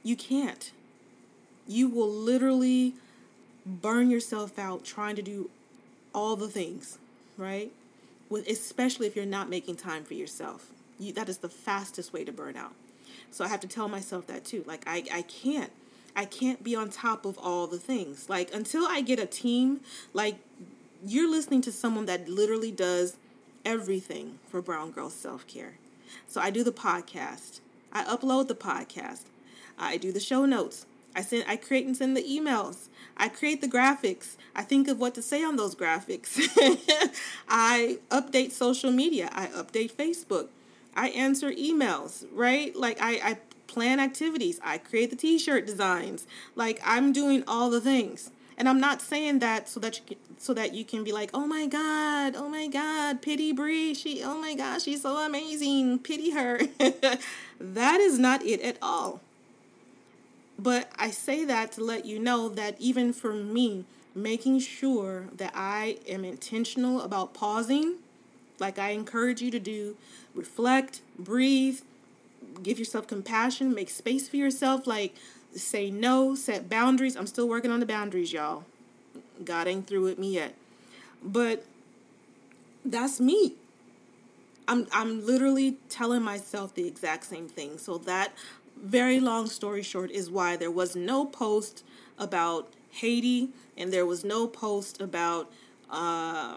You 0.05 0.15
can't. 0.15 0.71
You 1.67 1.89
will 1.89 2.11
literally 2.11 2.95
burn 3.67 4.09
yourself 4.09 4.57
out 4.57 4.85
trying 4.85 5.17
to 5.17 5.23
do 5.23 5.51
all 6.15 6.37
the 6.37 6.49
things, 6.49 6.99
right? 7.37 7.73
With, 8.29 8.47
especially 8.49 9.09
if 9.09 9.17
you're 9.17 9.27
not 9.27 9.51
making 9.51 9.77
time 9.77 10.05
for 10.05 10.15
yourself. 10.15 10.71
You, 10.99 11.13
that 11.15 11.29
is 11.29 11.39
the 11.39 11.49
fastest 11.49 12.13
way 12.13 12.25
to 12.25 12.31
burn 12.31 12.57
out. 12.57 12.75
So 13.35 13.45
I 13.45 13.49
have 13.49 13.61
to 13.61 13.69
tell 13.69 13.89
myself 13.89 14.29
that 14.29 14.45
too. 14.45 14.63
Like, 14.67 14.85
I, 14.87 15.05
I 15.13 15.23
can't 15.23 15.73
I 16.17 16.25
can't 16.25 16.63
be 16.63 16.77
on 16.77 16.91
top 16.91 17.25
of 17.25 17.39
all 17.39 17.67
the 17.67 17.79
things. 17.79 18.29
Like 18.29 18.55
until 18.55 18.87
I 18.87 19.01
get 19.01 19.19
a 19.19 19.27
team, 19.27 19.81
like 20.13 20.37
you're 21.05 21.29
listening 21.29 21.61
to 21.63 21.73
someone 21.73 22.07
that 22.07 22.29
literally 22.29 22.71
does 22.71 23.17
everything 23.65 24.39
for 24.49 24.63
Brown 24.63 24.93
Girl 24.93 25.11
Self 25.11 25.47
Care. 25.47 25.75
So 26.29 26.41
I 26.41 26.51
do 26.51 26.63
the 26.63 26.73
podcast. 26.73 27.61
I 27.93 28.05
upload 28.05 28.49
the 28.49 28.55
podcast. 28.55 29.23
I 29.77 29.97
do 29.97 30.13
the 30.13 30.21
show 30.21 30.47
notes. 30.47 30.87
I 31.17 31.23
send 31.23 31.45
I 31.49 31.57
create 31.57 31.87
and 31.87 31.97
send 31.97 32.17
the 32.17 32.23
emails. 32.23 32.89
I 33.17 33.29
create 33.29 33.61
the 33.61 33.69
graphics. 33.69 34.37
I 34.55 34.63
think 34.63 34.87
of 34.87 34.99
what 35.01 35.15
to 35.17 35.23
say 35.23 35.43
on 35.43 35.57
those 35.57 35.75
graphics. 35.75 36.39
I 37.49 37.99
update 38.11 38.53
social 38.53 38.93
media. 38.93 39.31
I 39.33 39.47
update 39.47 39.93
Facebook. 39.93 40.49
I 40.97 41.09
answer 41.11 41.51
emails, 41.53 42.25
right? 42.33 42.75
Like 42.75 42.99
I, 43.01 43.13
I 43.23 43.39
plan 43.67 44.01
activities, 44.01 44.61
I 44.63 44.79
create 44.79 45.11
the 45.11 45.17
t-shirt 45.17 45.67
designs. 45.67 46.27
Like 46.55 46.81
I'm 46.85 47.13
doing 47.13 47.45
all 47.47 47.71
the 47.71 47.81
things. 47.81 48.31
And 48.57 48.69
I'm 48.69 48.79
not 48.79 49.03
saying 49.03 49.41
that 49.41 49.69
so 49.69 49.81
that 49.81 49.99
you 49.99 50.05
can, 50.07 50.39
so 50.39 50.55
that 50.55 50.75
you 50.75 50.85
can 50.85 51.03
be 51.03 51.11
like, 51.11 51.31
"Oh 51.35 51.47
my 51.47 51.67
god, 51.67 52.35
oh 52.37 52.49
my 52.49 52.69
god, 52.69 53.21
pity 53.21 53.53
Bree. 53.53 53.95
She 53.95 54.23
oh 54.23 54.39
my 54.39 54.55
gosh, 54.55 54.85
she's 54.85 55.03
so 55.03 55.17
amazing. 55.17 55.99
Pity 55.99 56.31
her." 56.31 56.61
that 57.59 58.01
is 58.01 58.19
not 58.19 58.45
it 58.45 58.61
at 58.61 58.79
all. 58.81 59.21
But 60.57 60.89
I 60.97 61.11
say 61.11 61.45
that 61.45 61.73
to 61.73 61.85
let 61.85 62.05
you 62.05 62.21
know 62.21 62.49
that 62.49 62.81
even 62.81 63.13
for 63.13 63.33
me, 63.33 63.87
making 64.15 64.61
sure 64.61 65.27
that 65.37 65.53
I 65.55 65.99
am 66.07 66.25
intentional 66.25 67.01
about 67.01 67.35
pausing, 67.35 67.97
like 68.61 68.79
I 68.79 68.91
encourage 68.91 69.43
you 69.43 69.51
to 69.51 69.59
do, 69.59 69.97
reflect, 70.35 71.01
breathe, 71.19 71.81
give 72.63 72.79
yourself 72.79 73.07
compassion, 73.07 73.75
make 73.75 73.91
space 73.91 74.29
for 74.29 74.37
yourself, 74.37 74.87
like 74.87 75.15
say 75.55 75.91
no, 75.91 76.35
set 76.35 76.69
boundaries. 76.69 77.17
I'm 77.17 77.27
still 77.27 77.49
working 77.49 77.71
on 77.71 77.81
the 77.81 77.87
boundaries, 77.87 78.33
y'all. 78.33 78.65
God 79.45 79.67
ain't 79.67 79.87
through 79.87 80.05
with 80.05 80.19
me 80.19 80.35
yet. 80.35 80.55
But 81.23 81.65
that's 82.85 83.21
me. 83.21 83.55
I'm 84.67 84.87
I'm 84.93 85.25
literally 85.25 85.77
telling 85.89 86.23
myself 86.23 86.75
the 86.75 86.87
exact 86.87 87.25
same 87.25 87.49
thing. 87.49 87.79
So 87.79 87.99
that 87.99 88.33
very 88.83 89.21
long 89.21 89.47
story 89.47 89.83
short 89.83 90.11
is 90.11 90.31
why 90.31 90.57
there 90.57 90.71
was 90.71 90.97
no 90.97 91.25
post 91.25 91.85
about 92.19 92.73
Haiti 92.91 93.51
and 93.77 93.93
there 93.93 94.07
was 94.07 94.25
no 94.25 94.47
post 94.47 95.01
about 95.01 95.51
uh, 95.91 96.57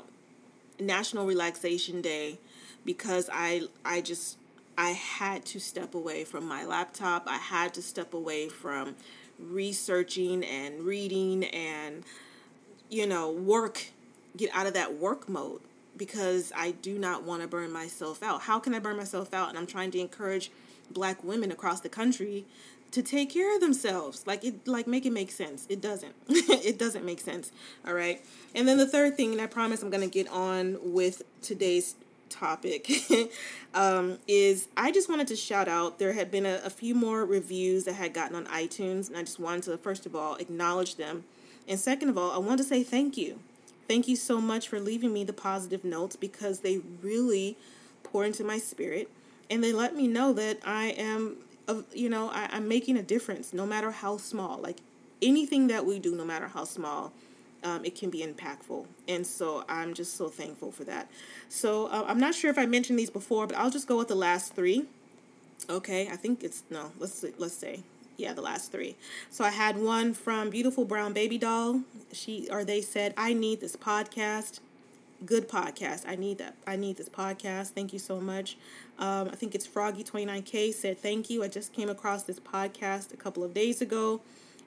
National 0.80 1.26
Relaxation 1.26 2.02
Day 2.02 2.40
because 2.88 3.30
I 3.32 3.64
I 3.86 4.02
just 4.02 4.38
I 4.78 4.92
had 4.92 5.46
to 5.48 5.60
step 5.60 5.94
away 5.94 6.24
from 6.24 6.48
my 6.48 6.66
laptop. 6.66 7.28
I 7.28 7.38
had 7.38 7.76
to 7.76 7.82
step 7.84 8.16
away 8.16 8.48
from 8.48 8.96
researching 9.38 10.44
and 10.44 10.82
reading 10.82 11.44
and 11.44 12.04
you 12.90 13.06
know 13.06 13.30
work 13.30 13.88
get 14.36 14.50
out 14.54 14.66
of 14.66 14.74
that 14.74 14.98
work 14.98 15.28
mode 15.28 15.62
because 15.98 16.52
I 16.56 16.72
do 16.72 16.98
not 16.98 17.24
want 17.24 17.42
to 17.42 17.48
burn 17.48 17.72
myself 17.72 18.24
out. 18.24 18.44
How 18.44 18.58
can 18.60 18.74
I 18.74 18.80
burn 18.80 18.98
myself 18.98 19.34
out? 19.34 19.50
And 19.50 19.58
I'm 19.58 19.68
trying 19.68 19.92
to 19.92 20.00
encourage 20.00 20.50
black 20.90 21.24
women 21.24 21.52
across 21.52 21.82
the 21.82 21.90
country 21.90 22.46
to 22.92 23.02
take 23.02 23.32
care 23.32 23.54
of 23.54 23.60
themselves. 23.60 24.26
Like 24.26 24.46
it 24.46 24.66
like 24.66 24.88
make 24.88 25.06
it 25.06 25.12
make 25.12 25.32
sense. 25.32 25.66
It 25.68 25.82
doesn't. 25.82 26.16
it 26.30 26.80
doesn't 26.80 27.04
make 27.04 27.20
sense. 27.20 27.52
All 27.86 27.94
right. 27.94 28.24
And 28.56 28.66
then 28.66 28.78
the 28.78 28.88
third 28.88 29.18
thing, 29.18 29.34
and 29.34 29.42
I 29.42 29.48
promise 29.48 29.84
I'm 29.84 29.90
gonna 29.90 30.08
get 30.08 30.30
on 30.30 30.78
with 30.82 31.24
today's 31.42 31.96
topic 32.30 32.90
um, 33.74 34.20
is 34.28 34.68
I 34.76 34.92
just 34.92 35.10
wanted 35.10 35.28
to 35.28 35.36
shout 35.36 35.68
out 35.68 36.00
there 36.00 36.14
had 36.14 36.32
been 36.32 36.46
a, 36.46 36.62
a 36.64 36.70
few 36.70 36.96
more 36.96 37.26
reviews 37.26 37.86
that 37.86 37.94
had 37.94 38.14
gotten 38.14 38.36
on 38.36 38.46
iTunes 38.46 39.08
and 39.08 39.18
I 39.18 39.24
just 39.24 39.40
wanted 39.40 39.64
to 39.64 39.78
first 39.78 40.06
of 40.06 40.16
all 40.16 40.36
acknowledge 40.36 40.96
them. 40.96 41.24
And 41.68 41.80
second 41.80 42.10
of 42.10 42.18
all 42.18 42.32
I 42.32 42.38
want 42.38 42.60
to 42.60 42.64
say 42.64 42.84
thank 42.84 43.18
you. 43.18 43.40
Thank 43.88 44.08
you 44.08 44.18
so 44.18 44.42
much 44.42 44.68
for 44.68 44.80
leaving 44.80 45.14
me 45.14 45.24
the 45.24 45.34
positive 45.34 45.86
notes 45.86 46.18
because 46.18 46.60
they 46.60 46.80
really 47.02 47.56
pour 48.04 48.26
into 48.26 48.44
my 48.44 48.58
spirit. 48.58 49.10
And 49.50 49.64
they 49.64 49.72
let 49.72 49.96
me 49.96 50.08
know 50.08 50.34
that 50.34 50.60
I 50.66 50.88
am, 50.88 51.38
you 51.94 52.10
know, 52.10 52.30
I, 52.30 52.50
I'm 52.52 52.68
making 52.68 52.98
a 52.98 53.02
difference 53.02 53.54
no 53.54 53.66
matter 53.66 53.92
how 53.92 54.18
small. 54.18 54.58
Like 54.58 54.78
anything 55.22 55.68
that 55.68 55.86
we 55.86 56.00
do, 56.00 56.16
no 56.16 56.26
matter 56.26 56.50
how 56.50 56.66
small, 56.66 57.14
um, 57.64 57.86
it 57.86 57.96
can 57.96 58.10
be 58.10 58.20
impactful. 58.26 58.86
And 59.08 59.26
so 59.26 59.64
I'm 59.68 59.94
just 59.94 60.16
so 60.16 60.30
thankful 60.30 60.72
for 60.72 60.84
that. 60.86 61.10
So 61.50 61.88
uh, 61.88 62.06
I'm 62.08 62.20
not 62.20 62.36
sure 62.36 62.52
if 62.52 62.58
I 62.58 62.66
mentioned 62.66 63.00
these 63.00 63.10
before, 63.10 63.48
but 63.48 63.58
I'll 63.58 63.70
just 63.72 63.88
go 63.88 63.98
with 63.98 64.08
the 64.08 64.16
last 64.16 64.54
three. 64.54 64.86
Okay, 65.70 66.08
I 66.10 66.16
think 66.16 66.44
it's 66.44 66.64
no. 66.70 66.92
Let's 67.00 67.26
let's 67.38 67.56
say 67.56 67.82
yeah, 68.18 68.34
the 68.34 68.42
last 68.42 68.72
three. 68.72 68.96
So 69.30 69.44
I 69.44 69.52
had 69.52 69.78
one 69.78 70.14
from 70.14 70.50
Beautiful 70.50 70.86
Brown 70.86 71.14
Baby 71.14 71.38
Doll. 71.38 71.82
She 72.12 72.48
or 72.52 72.66
they 72.66 72.82
said, 72.82 73.14
I 73.16 73.34
need 73.34 73.62
this 73.62 73.76
podcast. 73.76 74.60
Good 75.26 75.48
podcast. 75.50 76.08
I 76.08 76.16
need 76.16 76.38
that. 76.40 76.56
I 76.68 76.76
need 76.76 76.98
this 76.98 77.10
podcast. 77.10 77.70
Thank 77.70 77.94
you 77.94 78.00
so 78.00 78.20
much. 78.20 78.58
Um, 79.00 79.30
I 79.30 79.36
think 79.36 79.56
it's 79.56 79.68
Froggy29K 79.68 80.74
said, 80.74 81.00
Thank 81.00 81.30
you. 81.30 81.44
I 81.44 81.48
just 81.48 81.74
came 81.74 81.90
across 81.90 82.24
this 82.24 82.40
podcast 82.40 83.14
a 83.14 83.18
couple 83.18 83.44
of 83.44 83.54
days 83.54 83.82
ago 83.82 84.22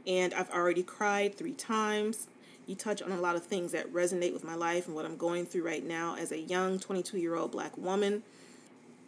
and 0.06 0.32
I've 0.34 0.50
already 0.50 0.82
cried 0.82 1.34
three 1.34 1.52
times. 1.52 2.28
You 2.70 2.76
touch 2.76 3.02
on 3.02 3.10
a 3.10 3.20
lot 3.20 3.34
of 3.34 3.44
things 3.44 3.72
that 3.72 3.92
resonate 3.92 4.32
with 4.32 4.44
my 4.44 4.54
life 4.54 4.86
and 4.86 4.94
what 4.94 5.04
I'm 5.04 5.16
going 5.16 5.44
through 5.44 5.66
right 5.66 5.84
now 5.84 6.14
as 6.14 6.30
a 6.30 6.38
young 6.38 6.78
22 6.78 7.18
year 7.18 7.34
old 7.34 7.50
black 7.50 7.76
woman. 7.76 8.22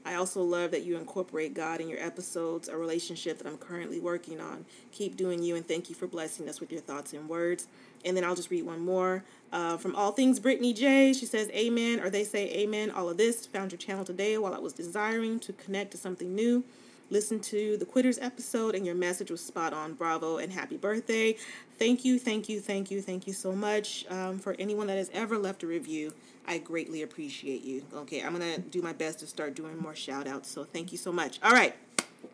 I 0.05 0.17
also 0.17 0.43
love 0.43 0.73
that 0.73 0.83
you 0.83 0.97
incorporate 0.97 1.55
God 1.55 1.81
in 1.81 1.89
your 1.89 2.01
episodes, 2.01 2.67
a 2.69 2.77
relationship 2.77 3.39
that 3.39 3.47
I'm 3.47 3.57
currently 3.57 4.01
working 4.01 4.41
on. 4.41 4.65
Keep 4.91 5.17
doing 5.17 5.45
you, 5.45 5.55
and 5.55 5.65
thank 5.65 5.89
you 5.89 5.95
for 5.95 6.09
blessing 6.09 6.49
us 6.49 6.59
with 6.59 6.73
your 6.73 6.81
thoughts 6.81 7.13
and 7.13 7.29
words. 7.29 7.69
And 8.05 8.17
then 8.17 8.25
I'll 8.25 8.35
just 8.35 8.51
read 8.51 8.67
one 8.67 8.81
more 8.81 9.23
uh, 9.53 9.77
from 9.77 9.95
All 9.95 10.11
Things 10.11 10.41
Brittany 10.41 10.73
J. 10.73 11.13
She 11.13 11.25
says, 11.25 11.49
Amen, 11.51 12.01
or 12.01 12.11
they 12.11 12.25
say, 12.25 12.51
Amen. 12.51 12.91
All 12.91 13.09
of 13.09 13.17
this 13.17 13.47
found 13.47 13.71
your 13.71 13.79
channel 13.79 14.05
today 14.05 14.37
while 14.39 14.55
I 14.55 14.59
was 14.59 14.73
desiring 14.73 15.39
to 15.39 15.53
connect 15.53 15.93
to 15.93 15.99
something 15.99 16.35
new. 16.35 16.65
Listen 17.11 17.41
to 17.41 17.77
the 17.77 17.85
Quitters 17.85 18.19
episode, 18.21 18.75
and 18.75 18.87
your 18.87 18.95
message 18.95 19.31
was 19.31 19.41
spot 19.41 19.73
on. 19.73 19.95
Bravo 19.95 20.39
and 20.39 20.53
happy 20.53 20.77
birthday. 20.77 21.37
Thank 21.79 22.05
you, 22.05 22.19
thank 22.19 22.49
you, 22.49 22.61
thank 22.61 22.91
you, 22.91 23.03
thank 23.03 23.27
you 23.27 23.33
so 23.33 23.53
much 23.53 24.07
um, 24.09 24.39
for 24.39 24.57
anyone 24.59 24.87
that 24.87 24.97
has 24.97 25.11
ever 25.13 25.37
left 25.37 25.63
a 25.63 25.67
review. 25.67 26.13
I 26.47 26.59
greatly 26.59 27.03
appreciate 27.03 27.63
you. 27.63 27.85
Okay, 27.95 28.23
I'm 28.23 28.37
going 28.37 28.55
to 28.55 28.61
do 28.61 28.83
my 28.83 28.93
best 28.93 29.21
to 29.21 29.27
start 29.27 29.55
doing 29.55 29.79
more 29.79 29.95
shout 29.95 30.27
outs. 30.27 30.51
So 30.51 30.65
thank 30.65 30.93
you 30.93 30.99
so 30.99 31.13
much. 31.13 31.39
All 31.43 31.53
right. 31.53 31.75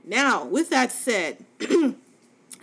Now, 0.04 0.44
with 0.44 0.70
that 0.70 0.92
said, 0.92 1.44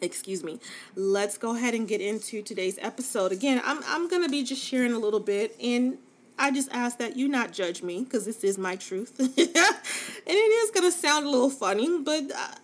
excuse 0.02 0.44
me, 0.44 0.60
let's 0.96 1.38
go 1.38 1.56
ahead 1.56 1.74
and 1.74 1.88
get 1.88 2.02
into 2.02 2.42
today's 2.42 2.78
episode. 2.82 3.32
Again, 3.32 3.62
I'm, 3.64 3.84
I'm 3.86 4.10
to 4.10 4.30
be 4.30 4.44
just 4.44 4.64
sharing 4.64 4.94
a 4.94 5.00
little 5.00 5.20
bit, 5.20 5.56
and 5.62 5.98
I 6.38 6.52
just 6.52 6.70
ask 6.72 6.98
that 6.98 7.16
you 7.16 7.28
not 7.28 7.54
judge 7.54 7.82
me 7.82 8.04
because 8.04 8.26
this 8.26 8.44
is 8.44 8.58
my 8.58 8.76
truth. 8.76 9.20
and 9.20 9.30
it 9.38 10.30
is 10.30 10.72
going 10.72 10.92
to 10.92 10.98
sound 10.98 11.26
a 11.26 11.30
little 11.30 11.50
funny, 11.50 12.02
but 12.02 12.32
uh, 12.32 12.56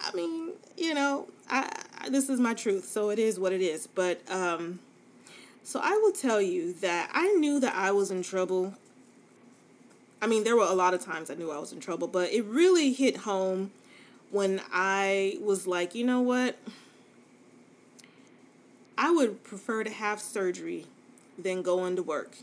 I 0.00 0.14
mean, 0.14 0.50
you 0.76 0.94
know, 0.94 1.28
I, 1.48 1.70
I, 2.00 2.08
this 2.08 2.28
is 2.28 2.40
my 2.40 2.54
truth, 2.54 2.84
so 2.84 3.10
it 3.10 3.18
is 3.18 3.38
what 3.38 3.52
it 3.52 3.60
is. 3.60 3.86
But, 3.86 4.20
um, 4.30 4.80
so 5.62 5.80
I 5.82 5.92
will 5.98 6.12
tell 6.12 6.40
you 6.40 6.72
that 6.74 7.10
I 7.12 7.28
knew 7.34 7.60
that 7.60 7.74
I 7.74 7.92
was 7.92 8.10
in 8.10 8.22
trouble. 8.22 8.74
I 10.20 10.26
mean, 10.26 10.42
there 10.42 10.56
were 10.56 10.64
a 10.64 10.74
lot 10.74 10.94
of 10.94 11.04
times 11.04 11.30
I 11.30 11.34
knew 11.34 11.50
I 11.50 11.58
was 11.58 11.72
in 11.72 11.80
trouble, 11.80 12.08
but 12.08 12.32
it 12.32 12.44
really 12.44 12.92
hit 12.92 13.18
home 13.18 13.70
when 14.30 14.60
I 14.72 15.38
was 15.40 15.66
like, 15.66 15.94
you 15.94 16.04
know 16.04 16.20
what? 16.20 16.56
I 18.98 19.10
would 19.10 19.44
prefer 19.44 19.84
to 19.84 19.90
have 19.90 20.20
surgery 20.20 20.86
than 21.38 21.62
go 21.62 21.84
into 21.86 22.02
work. 22.02 22.36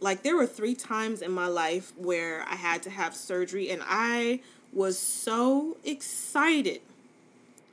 Like, 0.00 0.22
there 0.22 0.36
were 0.36 0.46
three 0.46 0.74
times 0.74 1.22
in 1.22 1.32
my 1.32 1.46
life 1.46 1.92
where 1.96 2.44
I 2.48 2.54
had 2.54 2.82
to 2.84 2.90
have 2.90 3.16
surgery, 3.16 3.70
and 3.70 3.82
I 3.86 4.40
was 4.72 4.98
so 4.98 5.76
excited 5.84 6.80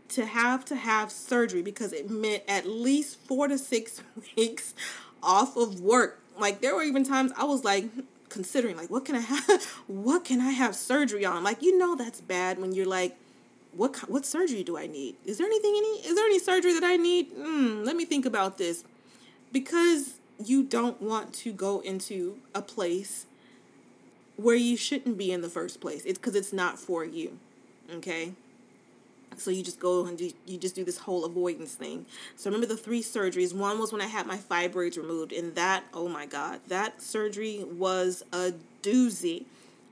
to 0.10 0.25
have 0.25 0.63
to 0.65 0.75
have 0.75 1.12
surgery 1.12 1.62
because 1.62 1.91
it 1.91 2.10
meant 2.10 2.44
at 2.48 2.65
least 2.65 3.20
four 3.20 3.48
to 3.48 3.58
six 3.58 4.01
weeks 4.38 4.74
off 5.22 5.58
of 5.58 5.82
work. 5.82 6.22
Like 6.38 6.62
there 6.62 6.75
were 6.75 6.84
even 6.84 7.03
times 7.03 7.32
I 7.38 7.44
was 7.44 7.63
like 7.63 7.86
considering 8.29 8.75
like 8.77 8.89
what 8.89 9.05
can 9.05 9.15
I 9.15 9.20
have 9.22 9.63
what 9.88 10.25
can 10.25 10.41
I 10.41 10.51
have 10.51 10.75
surgery 10.75 11.25
on? 11.25 11.44
Like 11.44 11.62
you 11.62 11.77
know 11.77 11.96
that's 11.96 12.22
bad 12.22 12.60
when 12.60 12.74
you're 12.74 12.86
like 12.86 13.15
what 13.74 13.98
what 14.10 14.25
surgery 14.25 14.63
do 14.63 14.77
I 14.77 14.88
need? 14.88 15.15
Is 15.25 15.38
there 15.38 15.48
anything 15.48 15.74
any 15.75 16.08
is 16.08 16.15
there 16.15 16.25
any 16.25 16.39
surgery 16.39 16.74
that 16.74 16.84
I 16.84 16.98
need? 16.98 17.36
Mm, 17.36 17.86
let 17.86 17.96
me 17.96 18.05
think 18.05 18.25
about 18.25 18.58
this. 18.58 18.84
Because 19.51 20.15
you 20.44 20.63
don't 20.63 21.01
want 21.01 21.34
to 21.34 21.51
go 21.51 21.80
into 21.80 22.38
a 22.54 22.62
place 22.62 23.25
where 24.36 24.56
you 24.56 24.75
shouldn't 24.75 25.18
be 25.18 25.32
in 25.32 25.42
the 25.42 25.50
first 25.50 25.80
place. 25.80 26.04
It's 26.06 26.20
because 26.20 26.36
it's 26.36 26.54
not 26.54 26.77
for 26.77 27.06
you. 27.06 27.38
Okay? 27.94 28.34
So 29.38 29.51
you 29.51 29.63
just 29.63 29.80
go 29.80 30.06
and 30.06 30.20
you 30.20 30.58
just 30.58 30.75
do 30.75 30.84
this 30.84 31.00
whole 31.00 31.25
avoidance 31.25 31.75
thing. 31.75 32.06
So 32.36 32.50
remember 32.50 32.68
the 32.68 32.77
three 32.77 33.01
surgeries. 33.01 33.54
One 33.54 33.80
was 33.80 33.92
when 33.92 34.01
I 34.01 34.08
had 34.08 34.25
my 34.27 34.38
fibroids 34.38 34.98
removed, 34.98 35.34
and 35.34 35.56
that 35.56 35.84
oh 35.94 36.08
my 36.08 36.25
god, 36.25 36.62
that 36.68 37.01
surgery 37.01 37.63
was 37.63 38.24
a 38.32 38.54
doozy. 38.82 39.46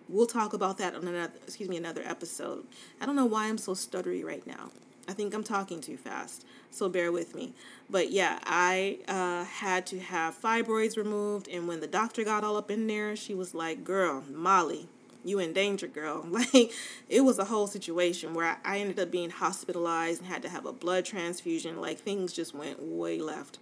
We'll 0.08 0.28
talk 0.28 0.54
about 0.54 0.78
that 0.78 0.96
on 0.96 1.08
another 1.08 1.34
excuse 1.46 1.70
me 1.70 1.78
another 1.78 2.04
episode. 2.06 2.66
I 3.02 3.06
don't 3.06 3.16
know 3.16 3.26
why 3.26 3.48
I'm 3.48 3.58
so 3.58 3.74
stuttery 3.74 4.24
right 4.24 4.46
now. 4.48 4.72
I 5.08 5.14
think 5.14 5.34
I'm 5.34 5.44
talking 5.44 5.82
too 5.82 5.98
fast, 5.98 6.46
so 6.74 6.89
bear 6.89 7.12
with 7.12 7.36
me. 7.36 7.53
But 7.89 8.12
yeah, 8.12 8.39
I 8.46 9.00
uh, 9.08 9.46
had 9.46 9.86
to 9.88 10.00
have 10.00 10.39
fibroids 10.39 10.98
removed, 10.98 11.48
and 11.48 11.68
when 11.68 11.80
the 11.80 11.88
doctor 11.88 12.24
got 12.24 12.44
all 12.44 12.58
up 12.58 12.72
in 12.72 12.88
there, 12.88 13.15
she 13.15 13.34
was 13.34 13.53
like, 13.53 13.84
"Girl, 13.84 14.24
Molly, 14.32 14.88
you 15.24 15.39
in 15.39 15.53
danger, 15.53 15.88
girl. 15.88 16.25
Like 16.34 16.72
it 17.10 17.22
was 17.22 17.39
a 17.39 17.46
whole 17.46 17.68
situation 17.68 18.34
where 18.34 18.58
I 18.65 18.80
ended 18.80 19.00
up 19.00 19.12
being 19.12 19.30
hospitalized 19.30 20.22
and 20.22 20.30
had 20.30 20.42
to 20.44 20.50
have 20.50 20.65
a 20.65 20.74
blood 20.74 21.06
transfusion. 21.06 21.80
Like 21.80 22.00
things 22.00 22.34
just 22.34 22.56
went 22.56 22.82
way 22.82 23.20
left. 23.20 23.60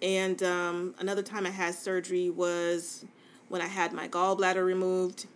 And 0.00 0.42
um, 0.42 0.94
another 0.98 1.22
time 1.22 1.46
I 1.46 1.50
had 1.50 1.74
surgery 1.74 2.30
was 2.30 3.04
when 3.48 3.60
I 3.62 3.66
had 3.66 3.92
my 3.92 4.08
gallbladder 4.08 4.64
removed, 4.64 5.26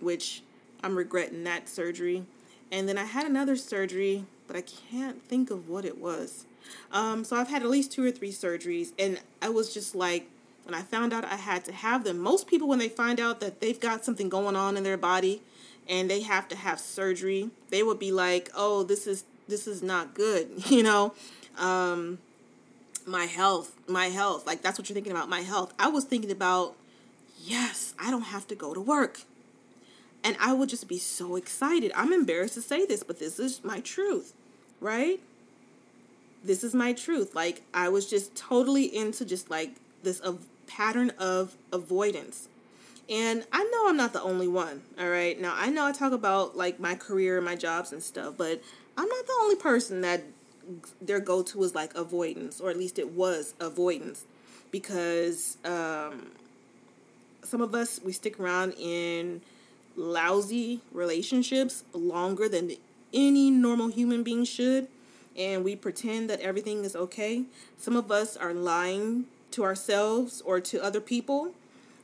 which 0.00 0.42
I'm 0.84 0.96
regretting 0.96 1.44
that 1.44 1.68
surgery. 1.68 2.24
And 2.70 2.88
then 2.88 2.98
I 2.98 3.04
had 3.04 3.26
another 3.26 3.56
surgery, 3.56 4.24
but 4.46 4.56
I 4.56 4.62
can't 4.62 5.22
think 5.22 5.50
of 5.50 5.68
what 5.68 5.84
it 5.84 5.98
was. 5.98 6.46
Um, 6.90 7.24
so 7.24 7.36
I've 7.36 7.48
had 7.48 7.62
at 7.62 7.68
least 7.68 7.92
two 7.92 8.04
or 8.04 8.10
three 8.10 8.32
surgeries, 8.32 8.92
and 8.98 9.20
I 9.40 9.48
was 9.48 9.72
just 9.74 9.94
like, 9.94 10.28
when 10.64 10.74
I 10.74 10.82
found 10.82 11.12
out 11.12 11.24
I 11.24 11.36
had 11.36 11.64
to 11.64 11.72
have 11.72 12.04
them, 12.04 12.18
most 12.18 12.46
people, 12.46 12.68
when 12.68 12.78
they 12.78 12.88
find 12.88 13.18
out 13.18 13.40
that 13.40 13.60
they've 13.60 13.78
got 13.78 14.04
something 14.04 14.28
going 14.28 14.54
on 14.56 14.76
in 14.76 14.84
their 14.84 14.96
body 14.96 15.42
and 15.88 16.08
they 16.08 16.22
have 16.22 16.48
to 16.48 16.56
have 16.56 16.78
surgery, 16.78 17.50
they 17.70 17.82
would 17.82 17.98
be 17.98 18.12
like, 18.12 18.48
"Oh, 18.54 18.84
this 18.84 19.06
is 19.06 19.24
this 19.48 19.66
is 19.66 19.82
not 19.82 20.14
good," 20.14 20.48
you 20.70 20.82
know. 20.82 21.14
Um, 21.58 22.18
my 23.06 23.24
health, 23.24 23.74
my 23.88 24.06
health, 24.06 24.46
like 24.46 24.62
that's 24.62 24.78
what 24.78 24.88
you're 24.88 24.94
thinking 24.94 25.12
about. 25.12 25.28
My 25.28 25.40
health. 25.40 25.72
I 25.78 25.88
was 25.88 26.04
thinking 26.04 26.30
about, 26.30 26.76
yes, 27.40 27.94
I 27.98 28.10
don't 28.10 28.22
have 28.22 28.46
to 28.48 28.54
go 28.54 28.74
to 28.74 28.80
work, 28.80 29.22
and 30.24 30.36
I 30.40 30.52
would 30.52 30.68
just 30.68 30.88
be 30.88 30.98
so 30.98 31.36
excited. 31.36 31.92
I'm 31.94 32.12
embarrassed 32.12 32.54
to 32.54 32.62
say 32.62 32.86
this, 32.86 33.02
but 33.02 33.18
this 33.18 33.38
is 33.38 33.64
my 33.64 33.80
truth, 33.80 34.32
right? 34.80 35.20
This 36.44 36.64
is 36.64 36.74
my 36.74 36.92
truth. 36.92 37.34
Like 37.34 37.62
I 37.74 37.88
was 37.88 38.08
just 38.08 38.34
totally 38.36 38.84
into 38.84 39.24
just 39.24 39.50
like 39.50 39.72
this 40.02 40.20
of 40.20 40.46
pattern 40.66 41.10
of 41.18 41.56
avoidance. 41.72 42.48
And 43.10 43.44
I 43.52 43.64
know 43.64 43.88
I'm 43.88 43.96
not 43.96 44.12
the 44.12 44.22
only 44.22 44.48
one, 44.48 44.82
all 44.98 45.08
right? 45.08 45.38
Now, 45.40 45.54
I 45.56 45.70
know 45.70 45.84
I 45.84 45.92
talk 45.92 46.12
about 46.12 46.56
like 46.56 46.78
my 46.78 46.94
career 46.94 47.36
and 47.36 47.44
my 47.44 47.56
jobs 47.56 47.92
and 47.92 48.02
stuff, 48.02 48.34
but 48.36 48.62
I'm 48.96 49.08
not 49.08 49.26
the 49.26 49.38
only 49.42 49.56
person 49.56 50.00
that 50.02 50.22
their 51.00 51.20
go 51.20 51.42
to 51.42 51.62
is 51.64 51.74
like 51.74 51.94
avoidance, 51.94 52.60
or 52.60 52.70
at 52.70 52.78
least 52.78 52.98
it 52.98 53.10
was 53.10 53.54
avoidance, 53.58 54.24
because 54.70 55.58
um, 55.64 56.30
some 57.42 57.60
of 57.60 57.74
us, 57.74 58.00
we 58.02 58.12
stick 58.12 58.38
around 58.38 58.74
in 58.78 59.42
lousy 59.96 60.80
relationships 60.92 61.84
longer 61.92 62.48
than 62.48 62.72
any 63.12 63.50
normal 63.50 63.88
human 63.88 64.22
being 64.22 64.44
should 64.44 64.88
and 65.36 65.64
we 65.64 65.76
pretend 65.76 66.28
that 66.30 66.40
everything 66.40 66.84
is 66.84 66.94
okay. 66.94 67.44
Some 67.78 67.96
of 67.96 68.10
us 68.10 68.36
are 68.36 68.52
lying 68.52 69.24
to 69.52 69.64
ourselves 69.64 70.42
or 70.44 70.60
to 70.60 70.82
other 70.82 71.00
people 71.00 71.52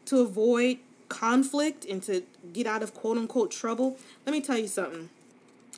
to 0.07 0.21
avoid 0.21 0.79
conflict 1.09 1.85
and 1.85 2.03
to 2.03 2.23
get 2.53 2.67
out 2.67 2.83
of 2.83 2.95
quote 2.95 3.19
unquote 3.19 3.51
trouble. 3.51 3.97
Let 4.27 4.33
me 4.33 4.41
tell 4.41 4.59
you 4.59 4.69
something. 4.69 5.11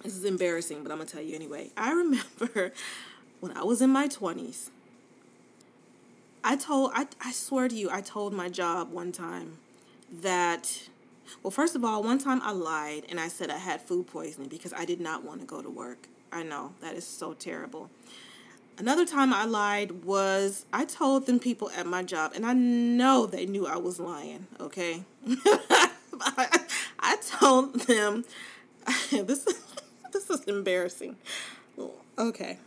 This 0.02 0.16
is 0.16 0.24
embarrassing, 0.24 0.82
but 0.82 0.92
I'm 0.92 0.98
to 0.98 1.04
tell 1.04 1.22
you 1.22 1.34
anyway. 1.34 1.70
I 1.76 1.92
remember 1.92 2.72
when 3.40 3.56
I 3.56 3.64
was 3.64 3.82
in 3.82 3.90
my 3.90 4.08
20s, 4.08 4.70
I 6.42 6.56
told, 6.56 6.92
I, 6.94 7.06
I 7.20 7.32
swear 7.32 7.68
to 7.68 7.74
you, 7.74 7.90
I 7.90 8.00
told 8.00 8.32
my 8.32 8.48
job 8.48 8.92
one 8.92 9.12
time 9.12 9.58
that, 10.22 10.88
well, 11.42 11.50
first 11.50 11.74
of 11.74 11.84
all, 11.84 12.02
one 12.02 12.18
time 12.18 12.40
I 12.42 12.52
lied 12.52 13.04
and 13.08 13.18
I 13.18 13.28
said 13.28 13.50
I 13.50 13.58
had 13.58 13.80
food 13.80 14.06
poisoning 14.06 14.48
because 14.48 14.72
I 14.72 14.84
did 14.84 15.00
not 15.00 15.24
want 15.24 15.40
to 15.40 15.46
go 15.46 15.62
to 15.62 15.70
work. 15.70 16.08
I 16.32 16.42
know 16.42 16.72
that 16.80 16.94
is 16.94 17.06
so 17.06 17.32
terrible. 17.34 17.90
Another 18.78 19.04
time 19.04 19.34
I 19.34 19.44
lied 19.44 20.04
was 20.04 20.64
I 20.72 20.86
told 20.86 21.26
them 21.26 21.38
people 21.38 21.70
at 21.76 21.86
my 21.86 22.02
job, 22.02 22.32
and 22.34 22.46
I 22.46 22.54
know 22.54 23.26
they 23.26 23.44
knew 23.44 23.66
I 23.66 23.76
was 23.76 24.00
lying, 24.00 24.46
okay? 24.58 25.04
I, 26.98 27.16
told 27.22 27.80
them 27.80 28.24
this 29.10 29.44
this 30.12 30.30
is 30.30 30.44
embarrassing. 30.44 31.16
Okay. 32.18 32.58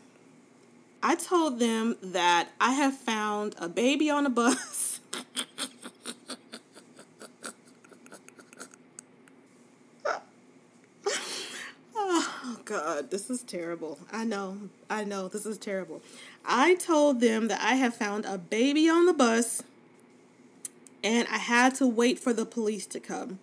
I 1.02 1.16
told 1.16 1.60
them 1.60 1.98
that 2.02 2.50
I 2.62 2.74
have 2.74 2.96
found 2.96 3.56
a 3.58 3.68
baby 3.68 4.10
on 4.10 4.26
a 4.26 4.30
bus. 4.30 5.00
God, 12.66 13.12
this 13.12 13.30
is 13.30 13.42
terrible. 13.44 14.00
I 14.12 14.24
know, 14.24 14.58
I 14.90 15.04
know, 15.04 15.28
this 15.28 15.46
is 15.46 15.58
terrible. 15.58 16.02
I 16.46 16.76
told 16.76 17.20
them 17.20 17.48
that 17.50 17.62
I 17.62 17.76
have 17.76 17.96
found 17.96 18.26
a 18.26 18.38
baby 18.38 18.88
on 18.88 19.06
the 19.06 19.14
bus 19.14 19.64
and 21.04 21.28
I 21.30 21.38
had 21.38 21.76
to 21.76 21.88
wait 21.88 22.20
for 22.20 22.32
the 22.32 22.46
police 22.46 22.86
to 22.88 23.00
come. 23.00 23.40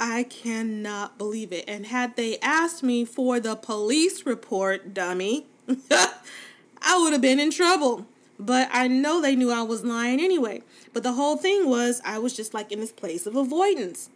I 0.00 0.24
cannot 0.24 1.16
believe 1.16 1.52
it. 1.52 1.64
And 1.68 1.86
had 1.86 2.16
they 2.16 2.38
asked 2.40 2.82
me 2.82 3.04
for 3.04 3.38
the 3.38 3.54
police 3.54 4.26
report, 4.26 4.92
dummy, 4.92 5.46
I 5.90 6.98
would 6.98 7.12
have 7.12 7.22
been 7.22 7.38
in 7.38 7.52
trouble. 7.52 8.06
But 8.38 8.68
I 8.72 8.88
know 8.88 9.20
they 9.20 9.36
knew 9.36 9.52
I 9.52 9.62
was 9.62 9.84
lying 9.84 10.20
anyway. 10.20 10.62
But 10.92 11.04
the 11.04 11.12
whole 11.12 11.36
thing 11.36 11.68
was, 11.68 12.00
I 12.04 12.18
was 12.18 12.34
just 12.36 12.52
like 12.52 12.72
in 12.72 12.80
this 12.80 12.90
place 12.90 13.26
of 13.26 13.36
avoidance. 13.36 14.10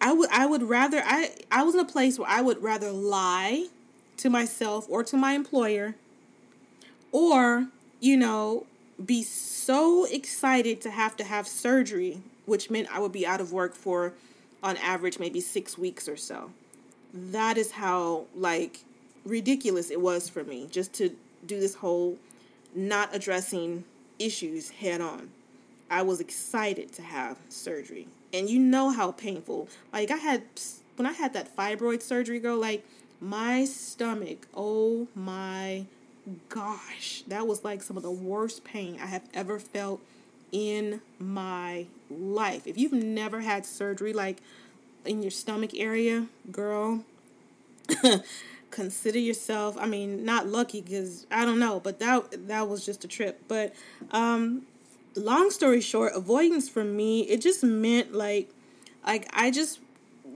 I 0.00 0.12
would 0.12 0.30
I 0.30 0.46
would 0.46 0.62
rather 0.62 1.02
I 1.04 1.30
I 1.50 1.62
was 1.62 1.74
in 1.74 1.80
a 1.80 1.84
place 1.84 2.18
where 2.18 2.28
I 2.28 2.40
would 2.40 2.62
rather 2.62 2.90
lie 2.90 3.66
to 4.18 4.30
myself 4.30 4.86
or 4.88 5.02
to 5.04 5.16
my 5.16 5.32
employer 5.32 5.94
or 7.12 7.68
you 8.00 8.16
know 8.16 8.66
be 9.04 9.22
so 9.22 10.04
excited 10.06 10.80
to 10.80 10.90
have 10.90 11.16
to 11.16 11.24
have 11.24 11.46
surgery 11.46 12.20
which 12.46 12.70
meant 12.70 12.88
I 12.94 13.00
would 13.00 13.12
be 13.12 13.26
out 13.26 13.40
of 13.40 13.52
work 13.52 13.74
for 13.74 14.12
on 14.62 14.76
average 14.78 15.18
maybe 15.18 15.40
6 15.40 15.76
weeks 15.76 16.08
or 16.08 16.16
so. 16.16 16.50
That 17.12 17.58
is 17.58 17.72
how 17.72 18.26
like 18.34 18.84
ridiculous 19.24 19.90
it 19.90 20.00
was 20.00 20.28
for 20.28 20.44
me 20.44 20.68
just 20.70 20.92
to 20.94 21.10
do 21.46 21.58
this 21.58 21.74
whole 21.74 22.18
not 22.74 23.14
addressing 23.14 23.84
issues 24.18 24.70
head 24.70 25.00
on. 25.00 25.30
I 25.90 26.02
was 26.02 26.20
excited 26.20 26.92
to 26.94 27.02
have 27.02 27.38
surgery 27.48 28.08
and 28.36 28.50
you 28.50 28.58
know 28.58 28.90
how 28.90 29.12
painful. 29.12 29.68
Like 29.92 30.10
I 30.10 30.16
had 30.16 30.42
when 30.96 31.06
I 31.06 31.12
had 31.12 31.32
that 31.34 31.54
fibroid 31.56 32.02
surgery, 32.02 32.38
girl. 32.38 32.58
Like 32.58 32.84
my 33.20 33.64
stomach. 33.64 34.46
Oh 34.54 35.08
my 35.14 35.86
gosh, 36.48 37.22
that 37.28 37.46
was 37.46 37.64
like 37.64 37.82
some 37.82 37.96
of 37.96 38.02
the 38.02 38.10
worst 38.10 38.64
pain 38.64 38.98
I 39.00 39.06
have 39.06 39.22
ever 39.32 39.58
felt 39.58 40.00
in 40.52 41.00
my 41.18 41.86
life. 42.10 42.66
If 42.66 42.78
you've 42.78 42.92
never 42.92 43.40
had 43.40 43.64
surgery, 43.66 44.12
like 44.12 44.38
in 45.04 45.22
your 45.22 45.30
stomach 45.30 45.70
area, 45.74 46.26
girl. 46.50 47.04
consider 48.72 49.18
yourself 49.18 49.76
i 49.80 49.86
mean 49.86 50.24
not 50.24 50.48
lucky 50.48 50.82
because 50.82 51.24
i 51.30 51.44
don't 51.44 51.60
know 51.60 51.78
but 51.78 52.00
that 52.00 52.48
that 52.48 52.68
was 52.68 52.84
just 52.84 53.04
a 53.04 53.08
trip 53.08 53.40
but 53.46 53.72
um 54.10 54.66
long 55.16 55.50
story 55.50 55.80
short, 55.80 56.12
avoidance 56.14 56.68
for 56.68 56.84
me, 56.84 57.22
it 57.22 57.40
just 57.40 57.62
meant 57.62 58.14
like 58.14 58.50
like 59.06 59.28
I 59.32 59.50
just 59.50 59.80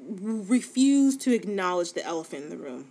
refused 0.08 1.20
to 1.22 1.34
acknowledge 1.34 1.92
the 1.92 2.04
elephant 2.04 2.44
in 2.44 2.50
the 2.50 2.56
room. 2.56 2.86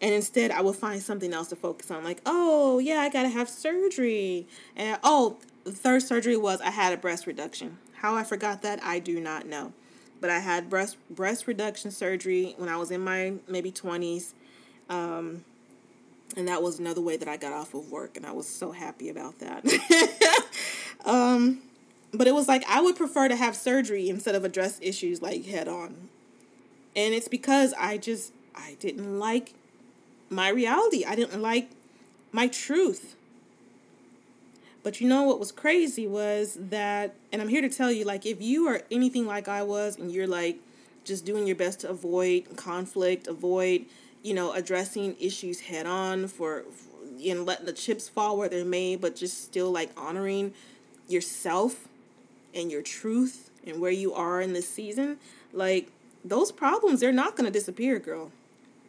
And 0.00 0.14
instead, 0.14 0.50
I 0.52 0.60
would 0.60 0.76
find 0.76 1.02
something 1.02 1.32
else 1.32 1.48
to 1.48 1.56
focus 1.56 1.90
on, 1.90 2.04
like, 2.04 2.20
oh, 2.24 2.78
yeah, 2.78 3.00
I 3.00 3.08
gotta 3.08 3.28
have 3.28 3.48
surgery. 3.48 4.46
And 4.76 4.98
oh, 5.02 5.38
the 5.64 5.72
third 5.72 6.02
surgery 6.02 6.36
was 6.36 6.60
I 6.60 6.70
had 6.70 6.92
a 6.92 6.96
breast 6.96 7.26
reduction. 7.26 7.78
How 7.94 8.14
I 8.14 8.22
forgot 8.22 8.62
that, 8.62 8.82
I 8.82 9.00
do 9.00 9.20
not 9.20 9.46
know. 9.46 9.72
But 10.20 10.30
I 10.30 10.38
had 10.38 10.70
breast 10.70 10.96
breast 11.10 11.46
reduction 11.46 11.90
surgery 11.90 12.54
when 12.58 12.68
I 12.68 12.76
was 12.76 12.90
in 12.90 13.00
my 13.00 13.34
maybe 13.48 13.70
20s. 13.70 14.34
Um, 14.88 15.44
and 16.36 16.48
that 16.48 16.62
was 16.62 16.78
another 16.78 17.00
way 17.00 17.16
that 17.16 17.28
I 17.28 17.36
got 17.36 17.52
off 17.52 17.74
of 17.74 17.90
work, 17.90 18.16
and 18.16 18.26
I 18.26 18.32
was 18.32 18.48
so 18.48 18.72
happy 18.72 19.08
about 19.08 19.38
that. 19.38 19.64
um, 21.04 21.60
but 22.12 22.26
it 22.26 22.34
was 22.34 22.48
like 22.48 22.64
I 22.68 22.80
would 22.80 22.96
prefer 22.96 23.28
to 23.28 23.36
have 23.36 23.56
surgery 23.56 24.08
instead 24.08 24.34
of 24.34 24.44
address 24.44 24.78
issues 24.82 25.22
like 25.22 25.46
head 25.46 25.68
on, 25.68 26.08
and 26.94 27.14
it's 27.14 27.28
because 27.28 27.74
I 27.78 27.98
just 27.98 28.32
I 28.54 28.76
didn't 28.80 29.18
like 29.18 29.54
my 30.30 30.48
reality. 30.48 31.04
I 31.04 31.14
didn't 31.14 31.40
like 31.40 31.70
my 32.32 32.48
truth. 32.48 33.14
But 34.82 35.00
you 35.00 35.08
know 35.08 35.24
what 35.24 35.40
was 35.40 35.52
crazy 35.52 36.06
was 36.06 36.56
that, 36.58 37.14
and 37.32 37.42
I'm 37.42 37.48
here 37.48 37.60
to 37.60 37.68
tell 37.68 37.90
you, 37.90 38.04
like, 38.04 38.24
if 38.24 38.40
you 38.40 38.68
are 38.68 38.82
anything 38.90 39.26
like 39.26 39.48
I 39.48 39.62
was, 39.62 39.98
and 39.98 40.10
you're 40.10 40.26
like 40.26 40.60
just 41.04 41.24
doing 41.24 41.46
your 41.46 41.56
best 41.56 41.80
to 41.80 41.90
avoid 41.90 42.56
conflict, 42.56 43.26
avoid 43.26 43.86
you 44.28 44.34
know, 44.34 44.52
addressing 44.52 45.16
issues 45.18 45.60
head 45.60 45.86
on 45.86 46.28
for, 46.28 46.64
you 47.16 47.34
know, 47.34 47.42
letting 47.42 47.64
the 47.64 47.72
chips 47.72 48.10
fall 48.10 48.36
where 48.36 48.46
they're 48.46 48.62
made, 48.62 49.00
but 49.00 49.16
just 49.16 49.42
still 49.42 49.70
like 49.70 49.90
honoring 49.96 50.52
yourself 51.08 51.88
and 52.54 52.70
your 52.70 52.82
truth 52.82 53.48
and 53.66 53.80
where 53.80 53.90
you 53.90 54.12
are 54.12 54.42
in 54.42 54.52
this 54.52 54.68
season. 54.68 55.16
Like 55.50 55.90
those 56.22 56.52
problems, 56.52 57.00
they're 57.00 57.10
not 57.10 57.36
going 57.36 57.46
to 57.46 57.50
disappear, 57.50 57.98
girl. 57.98 58.30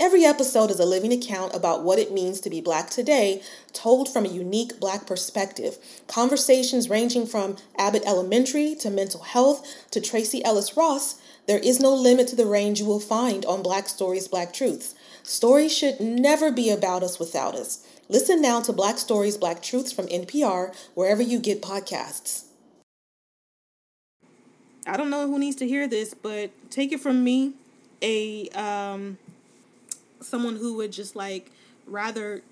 Every 0.00 0.24
episode 0.24 0.70
is 0.70 0.80
a 0.80 0.86
living 0.86 1.12
account 1.12 1.54
about 1.54 1.82
what 1.84 1.98
it 1.98 2.10
means 2.10 2.40
to 2.40 2.48
be 2.48 2.62
Black 2.62 2.88
today, 2.88 3.42
told 3.74 4.08
from 4.08 4.24
a 4.24 4.30
unique 4.30 4.80
Black 4.80 5.06
perspective. 5.06 5.76
Conversations 6.08 6.88
ranging 6.88 7.26
from 7.26 7.58
Abbott 7.76 8.04
Elementary 8.06 8.74
to 8.76 8.88
mental 8.88 9.20
health 9.20 9.62
to 9.90 10.00
Tracee 10.00 10.42
Ellis 10.42 10.74
Ross 10.74 11.20
there 11.46 11.58
is 11.58 11.80
no 11.80 11.92
limit 11.92 12.28
to 12.28 12.36
the 12.36 12.46
range 12.46 12.78
you 12.78 12.86
will 12.86 13.00
find 13.00 13.44
on 13.44 13.62
Black 13.62 13.88
Stories, 13.88 14.28
Black 14.28 14.52
Truths. 14.52 14.94
Stories 15.24 15.76
should 15.76 15.98
never 16.00 16.52
be 16.52 16.70
about 16.70 17.02
us 17.02 17.18
without 17.18 17.56
us. 17.56 17.84
Listen 18.08 18.40
now 18.40 18.60
to 18.60 18.72
Black 18.72 18.98
Stories, 18.98 19.36
Black 19.36 19.60
Truths 19.60 19.90
from 19.90 20.06
NPR, 20.06 20.72
wherever 20.94 21.22
you 21.22 21.40
get 21.40 21.60
podcasts. 21.60 22.44
I 24.86 24.96
don't 24.96 25.10
know 25.10 25.26
who 25.26 25.40
needs 25.40 25.56
to 25.56 25.66
hear 25.66 25.88
this, 25.88 26.14
but 26.14 26.50
take 26.70 26.92
it 26.92 27.00
from 27.00 27.24
me, 27.24 27.54
a 28.00 28.48
um, 28.50 29.18
someone 30.20 30.56
who 30.56 30.74
would 30.76 30.92
just 30.92 31.16
like 31.16 31.50
rather 31.86 32.42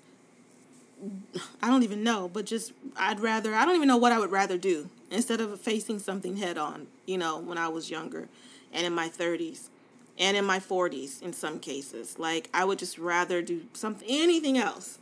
I 1.61 1.69
don't 1.69 1.83
even 1.83 2.03
know, 2.03 2.29
but 2.31 2.45
just 2.45 2.73
I'd 2.97 3.19
rather 3.19 3.53
I 3.55 3.65
don't 3.65 3.75
even 3.75 3.87
know 3.87 3.97
what 3.97 4.11
I 4.11 4.19
would 4.19 4.31
rather 4.31 4.57
do 4.57 4.89
instead 5.11 5.41
of 5.41 5.59
facing 5.59 5.99
something 5.99 6.37
head 6.37 6.57
on, 6.57 6.87
you 7.05 7.17
know, 7.17 7.39
when 7.39 7.57
I 7.57 7.67
was 7.67 7.89
younger 7.89 8.27
and 8.73 8.85
in 8.85 8.93
my 8.93 9.09
30s 9.09 9.69
and 10.17 10.35
in 10.35 10.45
my 10.45 10.59
40s 10.59 11.21
in 11.21 11.33
some 11.33 11.59
cases. 11.59 12.19
Like 12.19 12.49
I 12.53 12.65
would 12.65 12.79
just 12.79 12.97
rather 12.97 13.41
do 13.41 13.65
something 13.73 14.07
anything 14.09 14.57
else. 14.57 14.99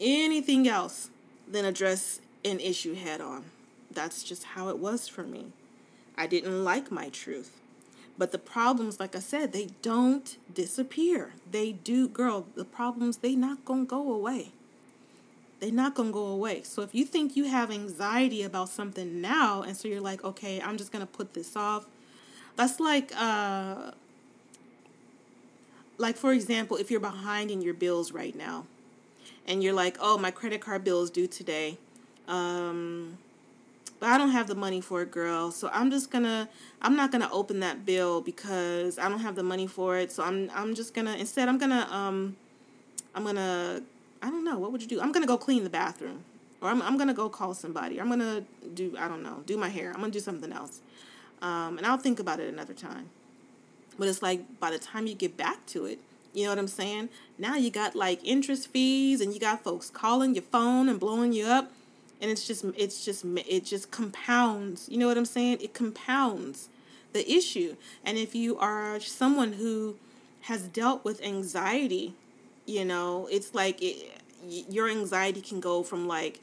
Anything 0.00 0.66
else 0.66 1.10
than 1.46 1.64
address 1.64 2.20
an 2.44 2.58
issue 2.58 2.94
head 2.94 3.20
on. 3.20 3.44
That's 3.90 4.24
just 4.24 4.44
how 4.44 4.68
it 4.68 4.78
was 4.78 5.06
for 5.06 5.22
me. 5.22 5.46
I 6.16 6.26
didn't 6.26 6.64
like 6.64 6.90
my 6.90 7.08
truth. 7.10 7.61
But 8.22 8.30
the 8.30 8.38
problems, 8.38 9.00
like 9.00 9.16
I 9.16 9.18
said, 9.18 9.52
they 9.52 9.70
don't 9.82 10.36
disappear. 10.54 11.32
They 11.50 11.72
do, 11.72 12.06
girl, 12.06 12.46
the 12.54 12.64
problems, 12.64 13.16
they 13.16 13.34
not 13.34 13.64
going 13.64 13.86
to 13.86 13.90
go 13.90 14.12
away. 14.12 14.52
They're 15.58 15.72
not 15.72 15.96
going 15.96 16.10
to 16.10 16.12
go 16.12 16.26
away. 16.26 16.62
So 16.62 16.82
if 16.82 16.94
you 16.94 17.04
think 17.04 17.34
you 17.34 17.46
have 17.46 17.68
anxiety 17.72 18.44
about 18.44 18.68
something 18.68 19.20
now, 19.20 19.62
and 19.62 19.76
so 19.76 19.88
you're 19.88 20.00
like, 20.00 20.22
okay, 20.22 20.62
I'm 20.62 20.76
just 20.76 20.92
going 20.92 21.04
to 21.04 21.12
put 21.12 21.34
this 21.34 21.56
off, 21.56 21.86
that's 22.54 22.78
like 22.78 23.10
uh 23.16 23.90
like 25.98 26.16
for 26.16 26.32
example, 26.32 26.76
if 26.76 26.92
you're 26.92 27.00
behind 27.00 27.50
in 27.50 27.60
your 27.60 27.74
bills 27.74 28.12
right 28.12 28.36
now 28.36 28.66
and 29.48 29.64
you're 29.64 29.72
like, 29.72 29.96
"Oh, 29.98 30.16
my 30.16 30.30
credit 30.30 30.60
card 30.60 30.84
bill 30.84 31.02
is 31.02 31.10
due 31.10 31.26
today." 31.26 31.76
Um 32.28 33.18
but 34.02 34.10
I 34.10 34.18
don't 34.18 34.30
have 34.30 34.48
the 34.48 34.56
money 34.56 34.80
for 34.80 35.02
it, 35.02 35.12
girl. 35.12 35.52
So 35.52 35.70
I'm 35.72 35.88
just 35.88 36.10
gonna 36.10 36.48
I'm 36.80 36.96
not 36.96 37.12
gonna 37.12 37.28
open 37.30 37.60
that 37.60 37.86
bill 37.86 38.20
because 38.20 38.98
I 38.98 39.08
don't 39.08 39.20
have 39.20 39.36
the 39.36 39.44
money 39.44 39.68
for 39.68 39.96
it. 39.96 40.10
So 40.10 40.24
I'm 40.24 40.50
I'm 40.52 40.74
just 40.74 40.92
gonna 40.92 41.14
instead 41.14 41.48
I'm 41.48 41.56
gonna 41.56 41.86
um 41.88 42.34
I'm 43.14 43.22
gonna 43.22 43.80
I 44.20 44.28
don't 44.28 44.44
know, 44.44 44.58
what 44.58 44.72
would 44.72 44.82
you 44.82 44.88
do? 44.88 45.00
I'm 45.00 45.12
gonna 45.12 45.28
go 45.28 45.38
clean 45.38 45.62
the 45.62 45.70
bathroom. 45.70 46.24
Or 46.60 46.68
I'm 46.68 46.82
I'm 46.82 46.98
gonna 46.98 47.14
go 47.14 47.28
call 47.28 47.54
somebody. 47.54 48.00
I'm 48.00 48.08
gonna 48.08 48.42
do 48.74 48.92
I 48.98 49.06
don't 49.06 49.22
know, 49.22 49.44
do 49.46 49.56
my 49.56 49.68
hair. 49.68 49.92
I'm 49.94 50.00
gonna 50.00 50.10
do 50.10 50.18
something 50.18 50.52
else. 50.52 50.80
Um, 51.40 51.78
and 51.78 51.86
I'll 51.86 51.96
think 51.96 52.18
about 52.18 52.40
it 52.40 52.52
another 52.52 52.74
time. 52.74 53.08
But 54.00 54.08
it's 54.08 54.20
like 54.20 54.58
by 54.58 54.72
the 54.72 54.80
time 54.80 55.06
you 55.06 55.14
get 55.14 55.36
back 55.36 55.64
to 55.66 55.84
it, 55.84 56.00
you 56.32 56.42
know 56.42 56.50
what 56.50 56.58
I'm 56.58 56.66
saying? 56.66 57.08
Now 57.38 57.54
you 57.54 57.70
got 57.70 57.94
like 57.94 58.18
interest 58.24 58.66
fees 58.66 59.20
and 59.20 59.32
you 59.32 59.38
got 59.38 59.62
folks 59.62 59.90
calling 59.90 60.34
your 60.34 60.42
phone 60.42 60.88
and 60.88 60.98
blowing 60.98 61.32
you 61.32 61.46
up. 61.46 61.70
And 62.22 62.30
it's 62.30 62.46
just, 62.46 62.64
it's 62.76 63.04
just, 63.04 63.24
it 63.24 63.64
just 63.66 63.90
compounds. 63.90 64.88
You 64.88 64.96
know 64.96 65.08
what 65.08 65.18
I'm 65.18 65.26
saying? 65.26 65.58
It 65.60 65.74
compounds 65.74 66.70
the 67.12 67.30
issue. 67.30 67.76
And 68.04 68.16
if 68.16 68.34
you 68.34 68.56
are 68.58 68.98
someone 69.00 69.54
who 69.54 69.96
has 70.42 70.62
dealt 70.62 71.04
with 71.04 71.22
anxiety, 71.22 72.14
you 72.64 72.84
know, 72.84 73.28
it's 73.30 73.54
like 73.54 73.82
it, 73.82 74.18
your 74.48 74.88
anxiety 74.88 75.42
can 75.42 75.60
go 75.60 75.82
from 75.82 76.08
like 76.08 76.40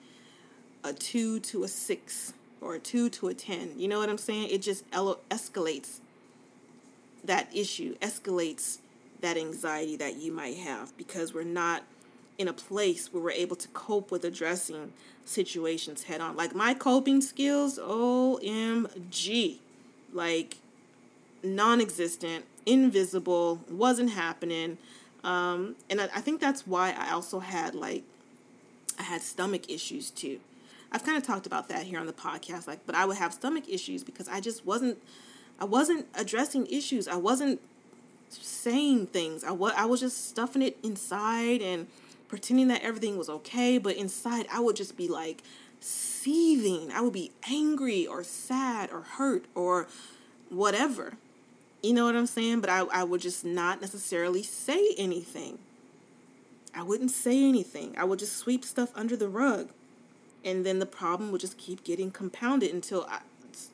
a 0.83 0.93
two 0.93 1.39
to 1.39 1.63
a 1.63 1.67
six 1.67 2.33
or 2.61 2.75
a 2.75 2.79
2 2.79 3.09
to 3.09 3.27
a 3.29 3.33
10. 3.33 3.73
You 3.77 3.87
know 3.87 3.99
what 3.99 4.09
I'm 4.09 4.17
saying? 4.17 4.49
It 4.49 4.61
just 4.61 4.89
escalates 4.91 5.99
that 7.23 7.49
issue, 7.53 7.97
escalates 7.99 8.79
that 9.21 9.37
anxiety 9.37 9.95
that 9.97 10.17
you 10.17 10.31
might 10.31 10.57
have 10.57 10.95
because 10.97 11.33
we're 11.33 11.43
not 11.43 11.83
in 12.39 12.47
a 12.47 12.53
place 12.53 13.13
where 13.13 13.21
we're 13.21 13.31
able 13.31 13.57
to 13.57 13.67
cope 13.67 14.11
with 14.11 14.23
addressing 14.23 14.93
situations 15.25 16.03
head 16.03 16.21
on. 16.21 16.37
Like 16.37 16.55
my 16.55 16.73
coping 16.73 17.21
skills, 17.21 17.77
OMG, 17.77 19.57
like 20.13 20.57
non 21.43 21.81
existent, 21.81 22.45
invisible, 22.65 23.59
wasn't 23.69 24.11
happening. 24.11 24.77
Um, 25.23 25.75
and 25.89 25.99
I, 25.99 26.05
I 26.05 26.21
think 26.21 26.39
that's 26.39 26.65
why 26.65 26.95
I 26.97 27.11
also 27.11 27.39
had 27.39 27.75
like, 27.75 28.03
I 28.97 29.03
had 29.03 29.21
stomach 29.21 29.69
issues 29.69 30.09
too. 30.09 30.39
I've 30.93 31.03
kind 31.03 31.17
of 31.17 31.23
talked 31.23 31.45
about 31.45 31.67
that 31.67 31.83
here 31.83 31.99
on 31.99 32.07
the 32.07 32.13
podcast, 32.13 32.67
like, 32.67 32.79
but 32.85 32.95
I 32.95 33.05
would 33.05 33.17
have 33.17 33.33
stomach 33.33 33.65
issues 33.67 34.03
because 34.03 34.29
I 34.29 34.39
just 34.39 34.65
wasn't, 34.65 34.97
I 35.59 35.65
wasn't 35.65 36.07
addressing 36.15 36.65
issues. 36.67 37.07
I 37.07 37.17
wasn't 37.17 37.59
saying 38.29 39.07
things. 39.07 39.43
I 39.43 39.51
was, 39.51 39.73
I 39.75 39.85
was 39.85 39.99
just 39.99 40.29
stuffing 40.29 40.61
it 40.61 40.77
inside 40.81 41.61
and 41.61 41.87
pretending 42.29 42.69
that 42.69 42.81
everything 42.81 43.17
was 43.17 43.29
okay, 43.29 43.77
but 43.77 43.97
inside 43.97 44.47
I 44.51 44.61
would 44.61 44.77
just 44.77 44.95
be 44.95 45.09
like 45.09 45.43
seething. 45.81 46.91
I 46.93 47.01
would 47.01 47.13
be 47.13 47.31
angry 47.49 48.07
or 48.07 48.23
sad 48.23 48.91
or 48.91 49.01
hurt 49.01 49.45
or 49.53 49.87
whatever. 50.49 51.13
You 51.83 51.93
know 51.93 52.05
what 52.05 52.15
I'm 52.15 52.25
saying? 52.25 52.61
But 52.61 52.69
I, 52.69 52.79
I 52.91 53.03
would 53.03 53.21
just 53.21 53.43
not 53.43 53.81
necessarily 53.81 54.43
say 54.43 54.93
anything. 54.97 55.59
I 56.73 56.83
wouldn't 56.83 57.11
say 57.11 57.43
anything. 57.43 57.95
I 57.97 58.05
would 58.05 58.19
just 58.19 58.37
sweep 58.37 58.63
stuff 58.63 58.91
under 58.95 59.17
the 59.17 59.27
rug 59.27 59.69
and 60.43 60.65
then 60.65 60.79
the 60.79 60.85
problem 60.85 61.31
would 61.31 61.41
just 61.41 61.57
keep 61.57 61.83
getting 61.83 62.11
compounded 62.11 62.73
until 62.73 63.05
I, 63.09 63.19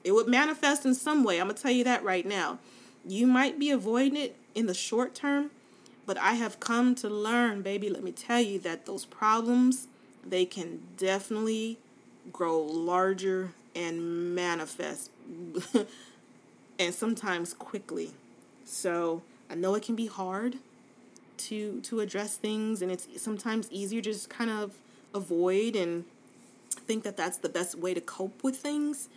it 0.04 0.14
would 0.14 0.28
manifest 0.28 0.86
in 0.86 0.96
some 0.96 1.24
way. 1.24 1.40
I'm 1.40 1.48
gonna 1.48 1.60
tell 1.60 1.72
you 1.72 1.84
that 1.84 2.04
right 2.04 2.26
now. 2.26 2.60
You 3.08 3.28
might 3.28 3.60
be 3.60 3.70
avoiding 3.70 4.18
it 4.18 4.36
in 4.56 4.66
the 4.66 4.74
short 4.74 5.14
term, 5.14 5.52
but 6.06 6.18
I 6.18 6.34
have 6.34 6.60
come 6.60 6.96
to 6.96 7.10
learn, 7.10 7.62
baby. 7.62 7.90
Let 7.90 8.04
me 8.04 8.12
tell 8.12 8.42
you 8.42 8.60
that 8.60 8.86
those 8.86 9.06
problems 9.06 9.88
they 10.28 10.46
can 10.46 10.82
definitely 10.98 11.78
grow 12.34 12.60
larger 12.60 13.52
and 13.76 14.34
manifest, 14.34 15.12
and 16.80 16.94
sometimes 16.94 17.54
quickly. 17.54 18.12
So 18.64 19.22
I 19.50 19.56
know 19.56 19.76
it 19.76 19.84
can 19.84 19.96
be 19.96 20.08
hard 20.08 20.58
to 21.38 21.82
to 21.82 22.00
address 22.00 22.38
things, 22.38 22.82
and 22.82 22.92
it's 22.92 23.08
sometimes 23.22 23.68
easier 23.72 24.02
to 24.02 24.12
just 24.12 24.30
kind 24.30 24.50
of 24.50 24.74
avoid 25.14 25.76
and 25.76 26.06
think 26.70 27.04
that 27.04 27.18
that's 27.18 27.38
the 27.38 27.50
best 27.50 27.76
way 27.76 27.94
to 27.94 28.02
cope 28.02 28.44
with 28.44 28.58
things. 28.58 29.10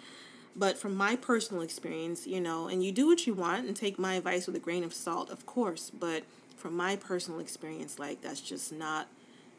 But 0.57 0.77
from 0.77 0.97
my 0.97 1.15
personal 1.15 1.63
experience, 1.63 2.27
you 2.27 2.41
know, 2.41 2.67
and 2.67 2.85
you 2.85 2.91
do 2.91 3.07
what 3.07 3.27
you 3.27 3.35
want 3.35 3.67
and 3.67 3.77
take 3.77 3.99
my 3.99 4.15
advice 4.15 4.47
with 4.47 4.57
a 4.57 4.61
grain 4.61 4.83
of 4.83 4.93
salt, 4.93 5.31
of 5.31 5.47
course. 5.47 5.91
But 5.91 6.25
from 6.59 6.77
my 6.77 6.97
personal 6.97 7.41
experience, 7.41 7.99
like 7.99 8.21
that's 8.21 8.41
just 8.41 8.73
not, 8.73 9.07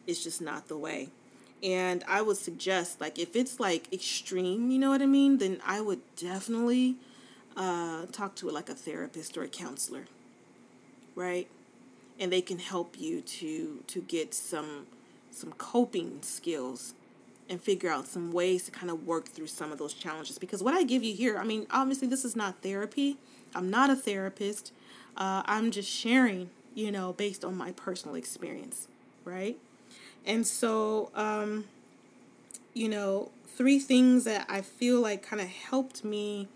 it's 0.05 0.23
just 0.23 0.41
not 0.41 0.67
the 0.67 0.77
way. 0.77 1.09
And 1.62 2.03
I 2.07 2.21
would 2.21 2.38
suggest, 2.38 3.01
like, 3.01 3.19
if 3.19 3.35
it's 3.35 3.59
like 3.59 3.91
extreme, 3.91 4.71
you 4.71 4.79
know 4.79 4.89
what 4.89 5.01
I 5.01 5.05
mean, 5.05 5.39
then 5.39 5.59
I 5.65 5.81
would 5.81 5.99
definitely 6.15 6.95
uh, 7.57 8.05
talk 8.12 8.35
to 8.35 8.49
like 8.49 8.69
a 8.69 8.73
therapist 8.73 9.38
or 9.38 9.43
a 9.43 9.47
counselor, 9.47 10.05
right? 11.15 11.47
And 12.17 12.31
they 12.31 12.41
can 12.41 12.59
help 12.59 12.99
you 12.99 13.21
to 13.21 13.83
to 13.88 14.01
get 14.01 14.33
some 14.33 14.88
some 15.31 15.51
coping 15.53 16.19
skills 16.21 16.93
and 17.49 17.62
figure 17.62 17.89
out 17.89 18.07
some 18.07 18.31
ways 18.31 18.65
to 18.65 18.71
kind 18.71 18.91
of 18.91 19.05
work 19.05 19.27
through 19.27 19.47
some 19.47 19.71
of 19.71 19.79
those 19.79 19.93
challenges. 19.93 20.38
Because 20.38 20.62
what 20.62 20.73
I 20.73 20.83
give 20.83 21.03
you 21.03 21.15
here, 21.15 21.38
I 21.38 21.43
mean, 21.43 21.65
obviously, 21.71 22.07
this 22.07 22.23
is 22.23 22.35
not 22.35 22.62
therapy. 22.62 23.17
I'm 23.55 23.69
not 23.69 23.89
a 23.89 23.95
therapist. 23.95 24.71
Uh, 25.17 25.41
I'm 25.45 25.71
just 25.71 25.89
sharing, 25.89 26.49
you 26.79 26.91
know, 26.93 27.11
based 27.11 27.43
on 27.43 27.57
my 27.57 27.73
personal 27.73 28.15
experience, 28.15 28.87
right? 29.25 29.57
And 30.25 30.47
so, 30.47 31.11
um, 31.13 31.65
you 32.73 32.87
know, 32.87 33.31
three 33.47 33.79
things 33.79 34.23
that 34.23 34.45
I 34.47 34.61
feel 34.61 35.01
like 35.01 35.21
kind 35.21 35.41
of 35.41 35.49
helped 35.49 36.05
me 36.05 36.47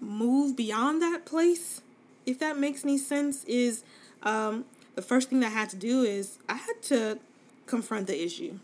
move 0.00 0.56
beyond 0.56 1.02
that 1.02 1.26
place, 1.26 1.82
if 2.24 2.38
that 2.38 2.58
makes 2.58 2.84
any 2.84 2.96
sense, 2.96 3.44
is 3.44 3.84
um, 4.22 4.64
the 4.94 5.02
first 5.02 5.28
thing 5.28 5.40
that 5.40 5.48
I 5.48 5.50
had 5.50 5.68
to 5.70 5.76
do 5.76 6.02
is 6.02 6.38
I 6.48 6.54
had 6.54 6.80
to 6.84 7.18
confront 7.66 8.06
the 8.06 8.24
issue. 8.24 8.58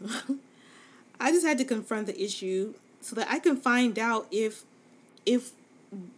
I 1.21 1.31
just 1.31 1.45
had 1.45 1.59
to 1.59 1.65
confront 1.65 2.07
the 2.07 2.19
issue 2.19 2.73
so 3.03 3.15
that 3.17 3.29
I 3.31 3.39
can 3.39 3.57
find 3.57 3.99
out 3.99 4.27
if 4.31 4.65
if 5.27 5.53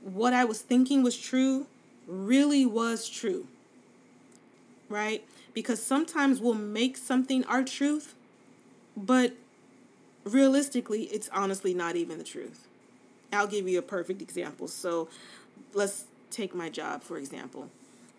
what 0.03 0.33
I 0.33 0.45
was 0.45 0.61
thinking 0.61 1.03
was 1.03 1.17
true 1.17 1.67
really 2.07 2.65
was 2.65 3.09
true. 3.09 3.49
Right? 4.91 5.25
Because 5.55 5.83
sometimes 5.83 6.41
we'll 6.41 6.53
make 6.55 6.99
something 6.99 7.45
our 7.45 7.65
truth, 7.65 8.15
but 8.97 9.33
realistically, 10.25 11.05
it's 11.05 11.31
honestly 11.33 11.73
not 11.73 11.97
even 11.97 12.19
the 12.19 12.25
truth. 12.25 12.67
I'll 13.33 13.47
give 13.47 13.69
you 13.69 13.79
a 13.79 13.83
perfect 13.83 14.21
example. 14.21 14.69
So 14.69 15.09
let's 15.73 16.05
take 16.31 16.55
my 16.55 16.69
job 16.69 17.03
for 17.03 17.17
example. 17.17 17.71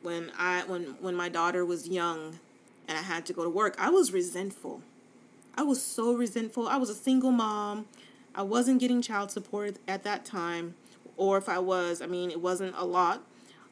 When 0.02 0.32
I 0.38 0.64
when 0.66 0.96
when 1.00 1.16
my 1.16 1.30
daughter 1.30 1.66
was 1.66 1.88
young 1.88 2.40
and 2.88 2.98
I 2.98 3.02
had 3.02 3.26
to 3.28 3.34
go 3.34 3.44
to 3.44 3.50
work, 3.50 3.76
I 3.78 3.90
was 3.90 4.12
resentful. 4.12 4.82
I 5.56 5.64
was 5.64 5.82
so 5.84 6.14
resentful. 6.14 6.68
I 6.68 6.78
was 6.78 6.90
a 6.90 6.96
single 6.96 7.32
mom. 7.32 7.86
I 8.34 8.44
wasn't 8.44 8.80
getting 8.80 9.02
child 9.02 9.32
support 9.32 9.76
at 9.88 10.04
that 10.04 10.24
time, 10.24 10.76
or 11.18 11.38
if 11.38 11.50
I 11.50 11.60
was, 11.60 12.02
I 12.02 12.06
mean, 12.06 12.32
it 12.32 12.40
wasn't 12.40 12.74
a 12.78 12.86
lot. 12.86 13.22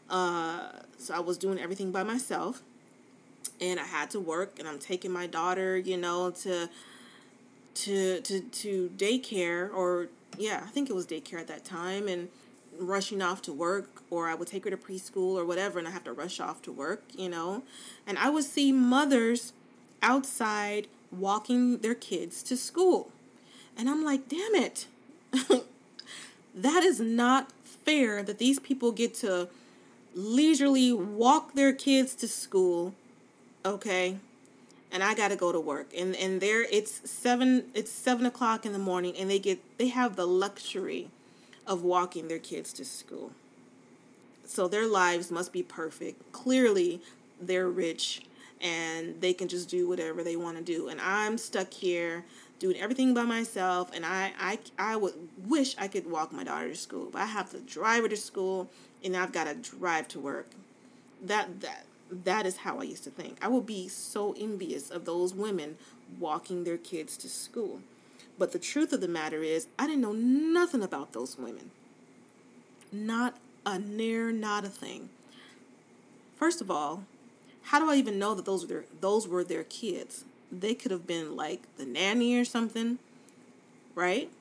Uh, 0.09 0.71
so 0.97 1.13
I 1.13 1.19
was 1.19 1.37
doing 1.37 1.59
everything 1.59 1.91
by 1.91 2.03
myself, 2.03 2.61
and 3.61 3.79
I 3.79 3.85
had 3.85 4.09
to 4.11 4.19
work, 4.19 4.59
and 4.59 4.67
I'm 4.67 4.79
taking 4.79 5.11
my 5.11 5.27
daughter, 5.27 5.77
you 5.77 5.97
know, 5.97 6.31
to 6.31 6.69
to 7.75 8.21
to 8.21 8.39
to 8.41 8.91
daycare, 8.97 9.73
or 9.73 10.07
yeah, 10.37 10.61
I 10.63 10.69
think 10.69 10.89
it 10.89 10.93
was 10.93 11.05
daycare 11.05 11.39
at 11.39 11.47
that 11.47 11.65
time, 11.65 12.07
and 12.07 12.29
rushing 12.79 13.21
off 13.21 13.41
to 13.43 13.53
work, 13.53 14.03
or 14.09 14.27
I 14.27 14.35
would 14.35 14.47
take 14.47 14.63
her 14.63 14.69
to 14.69 14.77
preschool 14.77 15.35
or 15.35 15.45
whatever, 15.45 15.79
and 15.79 15.87
I 15.87 15.91
have 15.91 16.03
to 16.05 16.13
rush 16.13 16.39
off 16.39 16.61
to 16.63 16.71
work, 16.71 17.03
you 17.15 17.29
know, 17.29 17.63
and 18.07 18.17
I 18.17 18.29
would 18.29 18.45
see 18.45 18.71
mothers 18.71 19.53
outside 20.01 20.87
walking 21.11 21.79
their 21.79 21.95
kids 21.95 22.41
to 22.43 22.57
school. 22.57 23.11
And 23.77 23.89
I'm 23.89 24.03
like, 24.03 24.27
damn 24.27 24.55
it. 24.55 24.87
that 26.55 26.83
is 26.83 26.99
not 26.99 27.51
fair 27.63 28.23
that 28.23 28.37
these 28.37 28.59
people 28.59 28.91
get 28.91 29.13
to 29.15 29.49
leisurely 30.13 30.91
walk 30.91 31.53
their 31.53 31.73
kids 31.73 32.15
to 32.15 32.27
school, 32.27 32.93
okay? 33.69 34.17
And 34.91 35.03
I 35.03 35.13
gotta 35.13 35.35
go 35.35 35.51
to 35.51 35.59
work. 35.59 35.91
And 35.95 36.15
and 36.15 36.41
there 36.41 36.63
it's 36.63 37.09
seven 37.09 37.65
it's 37.73 37.91
seven 37.91 38.25
o'clock 38.25 38.65
in 38.65 38.73
the 38.73 38.79
morning 38.79 39.15
and 39.17 39.29
they 39.29 39.39
get 39.39 39.59
they 39.77 39.87
have 39.87 40.15
the 40.15 40.27
luxury 40.27 41.09
of 41.67 41.83
walking 41.83 42.27
their 42.27 42.39
kids 42.39 42.73
to 42.73 42.85
school. 42.85 43.31
So 44.45 44.67
their 44.67 44.87
lives 44.87 45.29
must 45.29 45.53
be 45.53 45.61
perfect. 45.61 46.31
Clearly 46.31 47.01
they're 47.39 47.69
rich 47.69 48.23
and 48.59 49.21
they 49.21 49.33
can 49.33 49.47
just 49.47 49.69
do 49.69 49.87
whatever 49.87 50.23
they 50.23 50.35
want 50.35 50.57
to 50.57 50.63
do. 50.63 50.89
And 50.89 50.99
I'm 50.99 51.37
stuck 51.37 51.71
here 51.71 52.25
doing 52.57 52.75
everything 52.77 53.13
by 53.13 53.23
myself 53.23 53.91
and 53.93 54.05
I, 54.05 54.33
I 54.39 54.59
I 54.79 54.95
would 54.95 55.13
wish 55.45 55.75
I 55.77 55.87
could 55.87 56.09
walk 56.09 56.33
my 56.33 56.43
daughter 56.43 56.69
to 56.69 56.75
school, 56.75 57.09
but 57.11 57.21
I 57.21 57.25
have 57.27 57.51
to 57.51 57.59
drive 57.59 58.01
her 58.03 58.09
to 58.09 58.17
school 58.17 58.69
and 59.03 59.15
I've 59.15 59.31
got 59.31 59.45
to 59.45 59.53
drive 59.53 60.07
to 60.09 60.19
work. 60.19 60.47
That 61.21 61.61
that 61.61 61.85
that 62.11 62.45
is 62.45 62.57
how 62.57 62.79
I 62.79 62.83
used 62.83 63.03
to 63.05 63.09
think. 63.09 63.37
I 63.41 63.47
would 63.47 63.65
be 63.65 63.87
so 63.87 64.35
envious 64.37 64.89
of 64.89 65.05
those 65.05 65.33
women 65.33 65.77
walking 66.19 66.63
their 66.63 66.77
kids 66.77 67.17
to 67.17 67.29
school. 67.29 67.81
But 68.37 68.51
the 68.51 68.59
truth 68.59 68.93
of 68.93 69.01
the 69.01 69.07
matter 69.07 69.43
is, 69.43 69.67
I 69.77 69.85
didn't 69.85 70.01
know 70.01 70.13
nothing 70.13 70.81
about 70.81 71.13
those 71.13 71.37
women. 71.37 71.71
Not 72.91 73.35
a 73.65 73.77
near, 73.77 74.31
not 74.31 74.65
a 74.65 74.69
thing. 74.69 75.09
First 76.35 76.61
of 76.61 76.71
all, 76.71 77.03
how 77.63 77.79
do 77.79 77.91
I 77.91 77.95
even 77.95 78.17
know 78.17 78.33
that 78.33 78.45
those 78.45 78.63
were 78.63 78.67
their, 78.67 78.85
those 79.01 79.27
were 79.27 79.43
their 79.43 79.65
kids? 79.65 80.23
They 80.51 80.73
could 80.73 80.91
have 80.91 81.05
been 81.05 81.35
like 81.35 81.63
the 81.77 81.85
nanny 81.85 82.35
or 82.35 82.45
something, 82.45 82.97
right? 83.93 84.31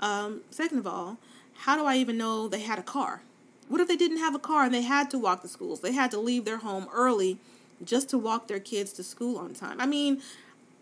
Um, 0.00 0.42
second 0.50 0.78
of 0.78 0.86
all, 0.86 1.16
how 1.60 1.76
do 1.76 1.84
I 1.84 1.96
even 1.96 2.18
know 2.18 2.48
they 2.48 2.60
had 2.60 2.78
a 2.78 2.82
car? 2.82 3.22
What 3.68 3.80
if 3.80 3.88
they 3.88 3.96
didn't 3.96 4.18
have 4.18 4.34
a 4.34 4.38
car 4.38 4.64
and 4.64 4.74
they 4.74 4.82
had 4.82 5.10
to 5.10 5.18
walk 5.18 5.42
to 5.42 5.48
schools? 5.48 5.80
They 5.80 5.92
had 5.92 6.10
to 6.12 6.18
leave 6.18 6.44
their 6.44 6.58
home 6.58 6.88
early 6.92 7.38
just 7.84 8.08
to 8.10 8.18
walk 8.18 8.48
their 8.48 8.60
kids 8.60 8.92
to 8.94 9.02
school 9.02 9.38
on 9.38 9.54
time. 9.54 9.80
I 9.80 9.86
mean, 9.86 10.22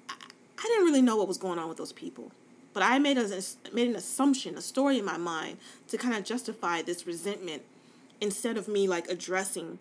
I 0.08 0.62
didn't 0.62 0.84
really 0.84 1.02
know 1.02 1.16
what 1.16 1.28
was 1.28 1.38
going 1.38 1.58
on 1.58 1.68
with 1.68 1.78
those 1.78 1.92
people, 1.92 2.30
but 2.72 2.82
I 2.82 2.98
made 2.98 3.18
a 3.18 3.42
made 3.72 3.88
an 3.88 3.96
assumption, 3.96 4.56
a 4.56 4.62
story 4.62 4.98
in 4.98 5.04
my 5.04 5.16
mind 5.16 5.58
to 5.88 5.98
kind 5.98 6.14
of 6.14 6.24
justify 6.24 6.82
this 6.82 7.06
resentment 7.06 7.62
instead 8.20 8.56
of 8.56 8.68
me 8.68 8.86
like 8.86 9.08
addressing 9.08 9.78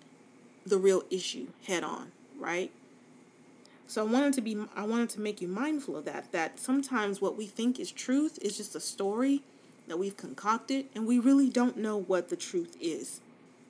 the 0.66 0.78
real 0.78 1.04
issue 1.10 1.48
head 1.68 1.84
on, 1.84 2.12
right? 2.39 2.72
So 3.88 4.02
I 4.02 4.10
wanted 4.10 4.34
to 4.34 4.42
be 4.42 4.58
I 4.76 4.84
wanted 4.84 5.10
to 5.10 5.22
make 5.22 5.42
you 5.42 5.48
mindful 5.48 5.96
of 5.96 6.06
that 6.06 6.32
that 6.32 6.60
sometimes 6.60 7.22
what 7.22 7.38
we 7.38 7.46
think 7.46 7.80
is 7.80 7.92
truth 7.92 8.39
is 8.42 8.58
just 8.58 8.76
a 8.76 8.80
story 8.80 9.44
that 9.88 9.98
we've 9.98 10.17
concocted 10.17 10.86
and 10.96 11.06
we 11.06 11.19
really 11.19 11.50
don't 11.50 11.78
know 11.78 11.98
what 11.98 12.30
the 12.30 12.36
truth 12.36 12.76
is 12.80 13.22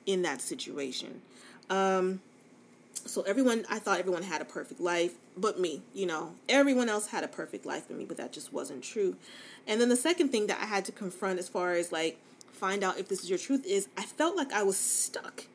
in 0.06 0.22
that 0.22 0.40
situation. 0.40 1.22
Um 1.70 2.20
so 3.06 3.22
everyone 3.22 3.64
I 3.68 3.78
thought 3.78 3.98
everyone 3.98 4.22
had 4.22 4.40
a 4.40 4.44
perfect 4.44 4.80
life 4.80 5.14
but 5.36 5.58
me, 5.58 5.82
you 5.92 6.06
know. 6.06 6.34
Everyone 6.48 6.88
else 6.88 7.08
had 7.08 7.24
a 7.24 7.28
perfect 7.28 7.66
life 7.66 7.84
but 7.88 7.96
me, 7.96 8.04
but 8.04 8.16
that 8.16 8.32
just 8.32 8.52
wasn't 8.52 8.82
true. 8.82 9.16
And 9.66 9.80
then 9.80 9.88
the 9.88 9.96
second 9.96 10.28
thing 10.28 10.46
that 10.46 10.60
I 10.60 10.66
had 10.66 10.84
to 10.86 10.92
confront 10.92 11.38
as 11.38 11.48
far 11.48 11.72
as 11.72 11.92
like 11.92 12.18
find 12.52 12.84
out 12.84 12.98
if 12.98 13.08
this 13.08 13.22
is 13.22 13.28
your 13.28 13.38
truth 13.38 13.66
is 13.66 13.88
I 13.96 14.04
felt 14.04 14.36
like 14.36 14.52
I 14.52 14.62
was 14.62 14.76
stuck 14.76 15.46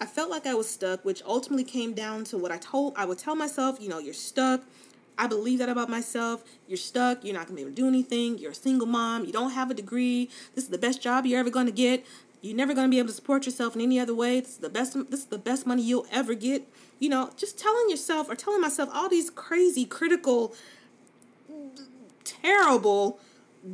I 0.00 0.06
felt 0.06 0.30
like 0.30 0.46
I 0.46 0.54
was 0.54 0.68
stuck, 0.68 1.04
which 1.04 1.22
ultimately 1.26 1.64
came 1.64 1.92
down 1.92 2.22
to 2.24 2.38
what 2.38 2.52
I 2.52 2.58
told 2.58 2.94
I 2.96 3.04
would 3.04 3.18
tell 3.18 3.34
myself, 3.34 3.78
you 3.80 3.88
know, 3.88 3.98
you're 3.98 4.14
stuck. 4.14 4.62
I 5.18 5.26
believe 5.26 5.58
that 5.58 5.68
about 5.68 5.90
myself. 5.90 6.44
You're 6.68 6.76
stuck. 6.76 7.24
You're 7.24 7.34
not 7.34 7.48
going 7.48 7.56
to 7.56 7.56
be 7.56 7.62
able 7.62 7.72
to 7.72 7.76
do 7.76 7.88
anything. 7.88 8.38
You're 8.38 8.52
a 8.52 8.54
single 8.54 8.86
mom. 8.86 9.24
You 9.24 9.32
don't 9.32 9.50
have 9.50 9.70
a 9.70 9.74
degree. 9.74 10.30
This 10.54 10.64
is 10.64 10.70
the 10.70 10.78
best 10.78 11.02
job 11.02 11.26
you're 11.26 11.40
ever 11.40 11.50
going 11.50 11.66
to 11.66 11.72
get. 11.72 12.06
You're 12.40 12.56
never 12.56 12.72
going 12.72 12.86
to 12.86 12.90
be 12.90 12.98
able 12.98 13.08
to 13.08 13.14
support 13.14 13.44
yourself 13.44 13.74
in 13.74 13.82
any 13.82 13.98
other 13.98 14.14
way. 14.14 14.40
This 14.40 14.50
is 14.50 14.58
the 14.58 14.70
best 14.70 14.94
this 15.10 15.20
is 15.20 15.26
the 15.26 15.38
best 15.38 15.66
money 15.66 15.82
you'll 15.82 16.06
ever 16.12 16.34
get. 16.34 16.68
You 17.00 17.08
know, 17.08 17.30
just 17.36 17.58
telling 17.58 17.90
yourself 17.90 18.30
or 18.30 18.36
telling 18.36 18.60
myself 18.60 18.88
all 18.92 19.08
these 19.08 19.28
crazy 19.28 19.84
critical 19.84 20.54
terrible 22.24 23.18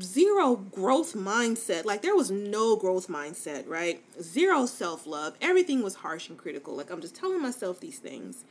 zero 0.01 0.57
growth 0.57 1.15
mindset. 1.15 1.85
Like 1.85 2.01
there 2.01 2.17
was 2.17 2.31
no 2.31 2.77
growth 2.77 3.09
mindset, 3.09 3.69
right? 3.69 4.03
Zero 4.21 4.65
self 4.65 5.07
love. 5.07 5.35
Everything 5.43 5.83
was 5.83 5.97
harsh 5.97 6.29
and 6.29 6.39
critical. 6.39 6.75
Like 6.75 6.91
I'm 6.91 7.03
just 7.03 7.15
telling 7.15 7.43
myself 7.43 7.81
these 7.81 7.99
things. 7.99 8.45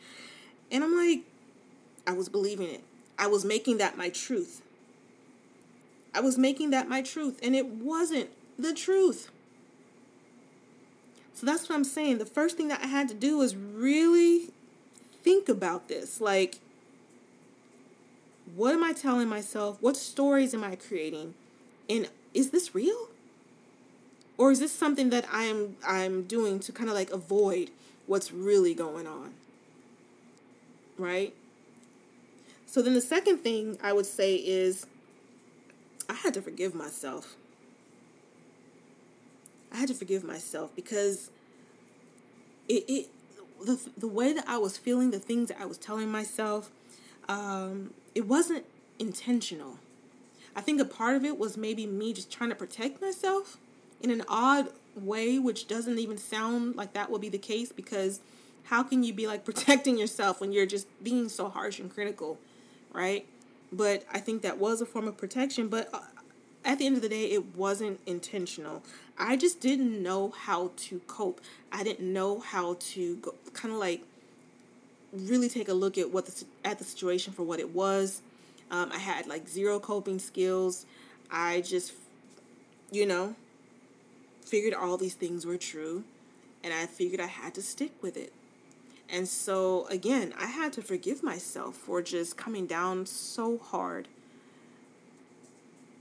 And 0.71 0.83
I'm 0.83 0.95
like, 0.95 1.23
I 2.05 2.13
was 2.13 2.29
believing 2.29 2.69
it. 2.69 2.83
I 3.17 3.27
was 3.27 3.45
making 3.45 3.77
that 3.77 3.97
my 3.97 4.09
truth. 4.09 4.61
I 6.13 6.19
was 6.19 6.37
making 6.37 6.71
that 6.71 6.87
my 6.87 7.01
truth. 7.01 7.39
And 7.41 7.55
it 7.55 7.67
wasn't 7.67 8.29
the 8.57 8.73
truth. 8.73 9.31
So 11.33 11.45
that's 11.45 11.67
what 11.67 11.75
I'm 11.75 11.83
saying. 11.83 12.19
The 12.19 12.25
first 12.25 12.57
thing 12.57 12.67
that 12.67 12.81
I 12.83 12.87
had 12.87 13.07
to 13.09 13.13
do 13.13 13.37
was 13.37 13.55
really 13.55 14.49
think 15.23 15.49
about 15.49 15.87
this. 15.87 16.21
Like, 16.21 16.59
what 18.55 18.73
am 18.73 18.83
I 18.83 18.93
telling 18.93 19.27
myself? 19.27 19.77
What 19.81 19.97
stories 19.97 20.53
am 20.53 20.63
I 20.63 20.75
creating? 20.75 21.33
And 21.89 22.09
is 22.33 22.51
this 22.51 22.75
real? 22.75 23.09
Or 24.37 24.51
is 24.51 24.59
this 24.59 24.71
something 24.71 25.09
that 25.11 25.25
I'm 25.31 25.77
I'm 25.85 26.23
doing 26.23 26.59
to 26.61 26.71
kind 26.71 26.89
of 26.89 26.95
like 26.95 27.11
avoid 27.11 27.69
what's 28.07 28.31
really 28.31 28.73
going 28.73 29.07
on? 29.07 29.33
Right? 30.97 31.33
So 32.73 32.81
then 32.81 32.95
the 32.95 33.01
second 33.01 33.37
thing 33.37 33.77
I 33.83 33.93
would 33.93 34.07
say 34.07 34.33
is 34.33 34.87
I 36.09 36.13
had 36.13 36.33
to 36.33 36.41
forgive 36.41 36.73
myself. 36.73 37.35
I 39.71 39.77
had 39.77 39.89
to 39.89 39.93
forgive 39.93 40.23
myself 40.23 40.75
because 40.75 41.29
it, 42.67 42.83
it 42.87 43.09
the, 43.63 43.79
the 43.95 44.07
way 44.07 44.33
that 44.33 44.45
I 44.47 44.57
was 44.57 44.75
feeling, 44.75 45.11
the 45.11 45.19
things 45.19 45.49
that 45.49 45.61
I 45.61 45.67
was 45.67 45.77
telling 45.77 46.09
myself, 46.11 46.71
um, 47.29 47.93
it 48.15 48.27
wasn't 48.27 48.65
intentional. 48.97 49.77
I 50.55 50.61
think 50.61 50.81
a 50.81 50.85
part 50.85 51.15
of 51.15 51.23
it 51.23 51.37
was 51.37 51.55
maybe 51.55 51.85
me 51.85 52.11
just 52.11 52.31
trying 52.31 52.49
to 52.49 52.55
protect 52.55 52.99
myself 52.99 53.59
in 54.01 54.09
an 54.09 54.23
odd 54.27 54.69
way, 54.95 55.37
which 55.37 55.67
doesn't 55.67 55.99
even 55.99 56.17
sound 56.17 56.75
like 56.75 56.93
that 56.93 57.11
will 57.11 57.19
be 57.19 57.29
the 57.29 57.37
case 57.37 57.71
because 57.71 58.19
how 58.63 58.81
can 58.81 59.03
you 59.03 59.13
be 59.13 59.27
like 59.27 59.45
protecting 59.45 59.95
yourself 59.95 60.41
when 60.41 60.51
you're 60.51 60.65
just 60.65 60.87
being 61.03 61.29
so 61.29 61.49
harsh 61.49 61.77
and 61.77 61.93
critical, 61.93 62.39
right? 62.93 63.25
but 63.75 64.05
I 64.11 64.19
think 64.19 64.43
that 64.43 64.59
was 64.59 64.81
a 64.81 64.85
form 64.85 65.07
of 65.07 65.17
protection. 65.17 65.67
But 65.67 65.89
uh, 65.93 65.99
at 66.63 66.79
the 66.79 66.85
end 66.85 66.95
of 66.95 67.01
the 67.01 67.09
day, 67.09 67.25
it 67.25 67.55
wasn't 67.55 67.99
intentional. 68.05 68.83
I 69.17 69.35
just 69.35 69.59
didn't 69.59 70.01
know 70.01 70.29
how 70.29 70.71
to 70.77 70.99
cope. 71.07 71.41
I 71.71 71.83
didn't 71.83 72.11
know 72.11 72.39
how 72.39 72.77
to 72.79 73.33
kind 73.53 73.73
of 73.73 73.79
like 73.79 74.03
really 75.11 75.49
take 75.49 75.67
a 75.67 75.73
look 75.73 75.97
at 75.97 76.11
what 76.11 76.25
the 76.27 76.45
at 76.63 76.77
the 76.77 76.83
situation 76.83 77.33
for 77.33 77.43
what 77.43 77.59
it 77.59 77.73
was. 77.73 78.21
Um, 78.71 78.91
I 78.91 78.99
had 78.99 79.27
like 79.27 79.47
zero 79.47 79.79
coping 79.79 80.19
skills. 80.19 80.85
I 81.29 81.61
just, 81.61 81.93
you 82.91 83.05
know, 83.05 83.35
figured 84.45 84.73
all 84.73 84.97
these 84.97 85.15
things 85.15 85.45
were 85.45 85.57
true, 85.57 86.03
and 86.63 86.73
I 86.73 86.85
figured 86.85 87.19
I 87.19 87.27
had 87.27 87.55
to 87.55 87.61
stick 87.61 87.91
with 88.01 88.17
it. 88.17 88.33
And 89.13 89.27
so 89.27 89.85
again, 89.91 90.33
I 90.39 90.47
had 90.47 90.73
to 90.73 90.81
forgive 90.81 91.21
myself 91.21 91.75
for 91.75 92.01
just 92.01 92.35
coming 92.35 92.65
down 92.65 93.05
so 93.05 93.59
hard 93.59 94.07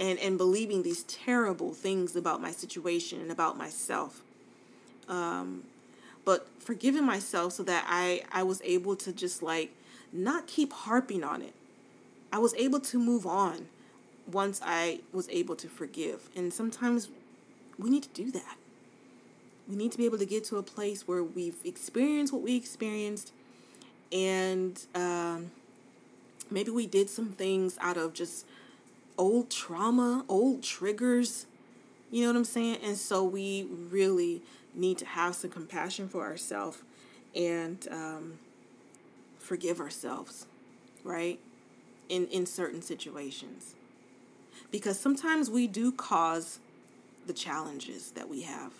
and 0.01 0.19
and 0.19 0.39
believing 0.39 0.83
these 0.83 1.03
terrible 1.05 1.75
things 1.75 2.17
about 2.17 2.41
my 2.41 2.51
situation 2.51 3.21
and 3.21 3.31
about 3.31 3.59
myself. 3.59 4.23
Um, 5.09 5.65
but 6.25 6.49
forgiving 6.59 7.05
myself 7.05 7.53
so 7.53 7.63
that 7.65 7.85
I 7.87 8.23
I 8.33 8.45
was 8.45 8.63
able 8.65 8.97
to 8.97 9.13
just 9.13 9.43
like 9.43 9.75
not 10.11 10.47
keep 10.47 10.73
harping 10.73 11.23
on 11.23 11.43
it. 11.43 11.55
I 12.33 12.39
was 12.39 12.55
able 12.55 12.81
to 12.81 12.99
move 12.99 13.27
on 13.27 13.67
once 14.27 14.59
I 14.65 15.01
was 15.13 15.29
able 15.29 15.57
to 15.57 15.69
forgive. 15.69 16.31
And 16.35 16.51
sometimes 16.51 17.11
we 17.79 17.91
need 17.91 18.05
to 18.05 18.09
do 18.15 18.31
that. 18.31 18.57
We 19.73 19.79
need 19.79 19.91
to 19.93 19.99
be 19.99 20.05
able 20.05 20.19
to 20.19 20.27
get 20.27 20.45
to 20.45 20.59
a 20.59 20.63
place 20.63 21.09
where 21.09 21.25
we've 21.25 21.57
experienced 21.65 22.31
what 22.31 22.43
we 22.43 22.57
experienced 22.57 23.33
and 24.13 24.79
um, 24.95 25.51
maybe 26.51 26.71
we 26.71 26.87
did 26.87 27.09
some 27.09 27.31
things 27.31 27.79
out 27.81 27.97
of 27.97 28.13
just 28.13 28.45
old 29.17 29.49
trauma, 29.49 30.27
old 30.29 30.63
triggers. 30.63 31.47
You 32.11 32.21
know 32.21 32.29
what 32.29 32.37
I'm 32.37 32.45
saying? 32.45 32.81
And 32.85 32.99
so 32.99 33.25
we 33.25 33.67
really 33.91 34.43
need 34.75 34.99
to 34.99 35.07
have 35.07 35.35
some 35.35 35.49
compassion 35.49 36.07
for 36.07 36.27
ourselves 36.27 36.83
and 37.35 37.89
um, 37.91 38.39
forgive 39.39 39.81
ourselves, 39.81 40.47
right? 41.03 41.41
In 42.11 42.27
in 42.27 42.45
certain 42.45 42.83
situations, 42.83 43.75
because 44.71 45.01
sometimes 45.01 45.49
we 45.49 45.67
do 45.67 45.93
cause 45.93 46.59
the 47.27 47.33
challenges 47.33 48.11
that 48.11 48.29
we 48.29 48.43
have. 48.43 48.73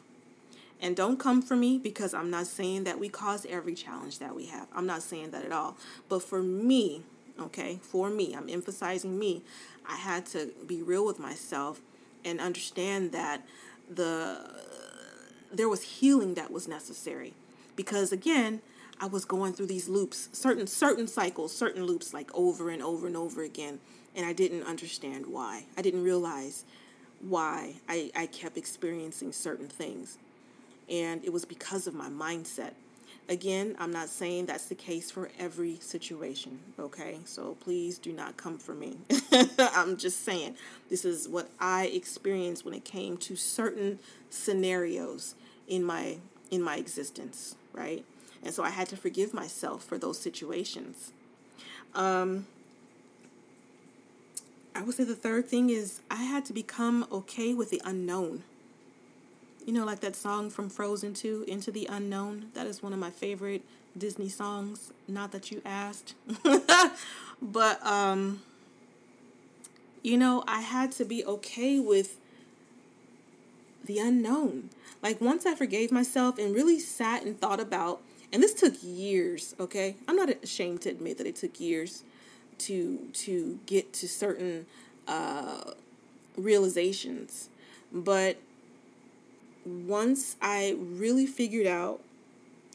And 0.83 0.97
don't 0.97 1.19
come 1.19 1.41
for 1.43 1.55
me 1.55 1.79
because 1.79 2.13
I'm 2.13 2.29
not 2.29 2.49
saying 2.49 2.85
that 2.85 2.99
we 2.99 3.09
cause 3.09 3.47
every 3.49 3.75
challenge 3.75 4.19
that 4.19 4.35
we 4.35 4.47
have. 4.47 4.67
I'm 4.75 4.85
not 4.85 5.03
saying 5.03 5.31
that 5.31 5.45
at 5.45 5.53
all. 5.53 5.77
But 6.09 6.25
for 6.25 6.43
me, 6.43 7.03
okay, 7.39 7.79
for 7.81 8.11
me, 8.11 8.35
I'm 8.35 8.49
emphasizing 8.49 9.17
me. 9.17 9.43
I 9.89 9.95
had 9.95 10.27
to 10.27 10.51
be 10.67 10.83
real 10.83 11.07
with 11.07 11.21
myself 11.21 11.81
and 12.25 12.41
understand 12.41 13.13
that 13.13 13.47
the 13.89 14.39
there 15.53 15.69
was 15.69 15.83
healing 15.83 16.35
that 16.35 16.51
was 16.51 16.67
necessary 16.67 17.35
because 17.77 18.11
again 18.11 18.63
I 18.99 19.07
was 19.07 19.25
going 19.25 19.53
through 19.53 19.67
these 19.67 19.89
loops 19.89 20.31
certain 20.33 20.67
certain 20.67 21.07
cycles 21.07 21.55
certain 21.55 21.85
loops 21.85 22.15
like 22.15 22.31
over 22.33 22.71
and 22.71 22.83
over 22.83 23.07
and 23.07 23.17
over 23.17 23.43
again 23.43 23.81
and 24.15 24.25
I 24.25 24.33
didn't 24.33 24.63
understand 24.63 25.27
why 25.27 25.67
I 25.77 25.83
didn't 25.83 26.05
realize 26.05 26.65
why 27.21 27.75
I, 27.89 28.11
I 28.17 28.27
kept 28.27 28.57
experiencing 28.57 29.33
certain 29.33 29.69
things 29.69 30.17
and 30.93 31.25
it 31.25 31.33
was 31.33 31.45
because 31.45 31.89
of 31.89 31.95
my 31.95 32.09
mindset 32.09 32.75
Again, 33.29 33.77
I'm 33.79 33.93
not 33.93 34.09
saying 34.09 34.47
that's 34.47 34.67
the 34.67 34.75
case 34.75 35.11
for 35.11 35.31
every 35.39 35.79
situation, 35.81 36.59
okay? 36.79 37.19
So 37.25 37.57
please 37.61 37.99
do 37.99 38.13
not 38.13 38.37
come 38.37 38.59
for 38.59 38.75
me. 38.75 38.99
I'm 39.59 39.97
just 39.97 40.25
saying 40.25 40.57
this 40.91 41.05
is 41.05 41.29
what 41.29 41.49
I 41.61 41.87
experienced 41.87 42.65
when 42.65 42.75
it 42.75 42.85
came 42.85 43.17
to 43.19 43.37
certain 43.37 44.01
scenarios 44.29 45.35
in 45.69 45.85
my 45.85 46.19
in 46.51 46.63
my 46.63 46.77
existence, 46.77 47.55
right? 47.73 48.05
And 48.43 48.53
so 48.53 48.63
I 48.63 48.71
had 48.71 48.89
to 48.89 48.97
forgive 48.97 49.33
myself 49.33 49.85
for 49.85 49.99
those 49.99 50.19
situations. 50.19 51.13
Um 51.95 52.47
I 54.75 54.83
would 54.83 54.97
say 54.97 55.05
the 55.05 55.15
third 55.15 55.49
thing 55.49 55.71
is 55.71 56.01
I 56.11 56.25
had 56.25 56.45
to 56.47 56.53
become 56.53 57.07
okay 57.13 57.55
with 57.55 57.71
the 57.71 57.81
unknown. 57.85 58.43
You 59.65 59.73
know, 59.73 59.85
like 59.85 60.01
that 60.01 60.17
song 60.17 60.51
from 60.51 60.69
Frozen 60.69 61.15
2, 61.15 61.45
Into 61.47 61.71
the 61.71 61.87
Unknown. 61.87 62.47
That 62.55 62.67
is 62.67 62.83
one 62.83 62.93
of 62.93 62.99
my 62.99 63.11
favorite 63.11 63.63
Disney 63.97 64.29
songs. 64.29 64.93
Not 65.07 65.31
that 65.33 65.53
you 65.53 65.63
asked. 65.65 66.15
but, 67.43 67.87
um, 67.87 68.43
you 70.03 70.19
know, 70.19 70.43
I 70.49 70.63
had 70.63 70.91
to 70.93 71.05
be 71.05 71.25
okay 71.25 71.79
with 71.79 72.17
the 73.85 73.99
unknown. 74.01 74.71
Like, 75.01 75.21
once 75.21 75.47
I 75.47 75.55
forgave 75.55 75.93
myself 75.93 76.39
and 76.39 76.55
really 76.55 76.81
sat 76.81 77.25
and 77.25 77.41
thought 77.41 77.61
about, 77.61 78.01
and 78.33 78.43
this 78.43 78.55
took 78.55 78.75
years, 78.83 79.55
okay? 79.61 79.97
I'm 80.09 80.17
not 80.17 80.31
ashamed 80.43 80.83
to 80.83 80.89
admit 80.89 81.19
that 81.19 81.27
it 81.27 81.37
took 81.37 81.61
years 81.61 82.03
to 82.59 82.99
to 83.13 83.59
get 83.67 83.93
to 83.95 84.09
certain 84.09 84.67
uh, 85.07 85.73
realizations. 86.37 87.49
But 87.93 88.39
once 89.65 90.37
I 90.41 90.77
really 90.79 91.27
figured 91.27 91.67
out 91.67 92.01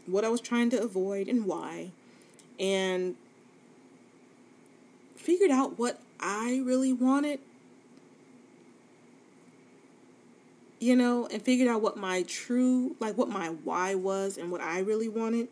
what 0.05 0.23
I 0.23 0.29
was 0.29 0.41
trying 0.41 0.69
to 0.71 0.81
avoid 0.81 1.27
and 1.27 1.45
why, 1.45 1.91
and 2.59 3.15
figured 5.15 5.51
out 5.51 5.77
what 5.77 5.99
I 6.19 6.61
really 6.63 6.93
wanted, 6.93 7.39
you 10.79 10.95
know, 10.95 11.27
and 11.27 11.41
figured 11.41 11.67
out 11.67 11.81
what 11.81 11.97
my 11.97 12.23
true, 12.23 12.95
like 12.99 13.17
what 13.17 13.29
my 13.29 13.47
why 13.49 13.95
was 13.95 14.37
and 14.37 14.51
what 14.51 14.61
I 14.61 14.79
really 14.79 15.09
wanted. 15.09 15.49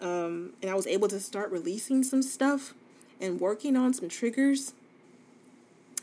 Um, 0.00 0.52
and 0.60 0.70
I 0.70 0.74
was 0.74 0.86
able 0.86 1.08
to 1.08 1.18
start 1.18 1.50
releasing 1.50 2.02
some 2.02 2.22
stuff 2.22 2.74
and 3.20 3.40
working 3.40 3.76
on 3.76 3.94
some 3.94 4.08
triggers 4.08 4.72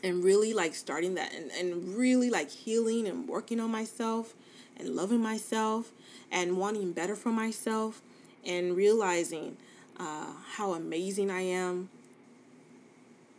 and 0.02 0.24
really 0.24 0.52
like 0.52 0.74
starting 0.74 1.14
that 1.14 1.32
and, 1.34 1.50
and 1.52 1.96
really 1.96 2.30
like 2.30 2.50
healing 2.50 3.06
and 3.06 3.28
working 3.28 3.60
on 3.60 3.70
myself 3.70 4.34
and 4.76 4.90
loving 4.90 5.20
myself 5.20 5.92
and 6.30 6.56
wanting 6.56 6.92
better 6.92 7.14
for 7.14 7.30
myself 7.30 8.02
and 8.44 8.76
realizing 8.76 9.56
uh, 9.98 10.32
how 10.56 10.72
amazing 10.72 11.30
I 11.30 11.42
am 11.42 11.88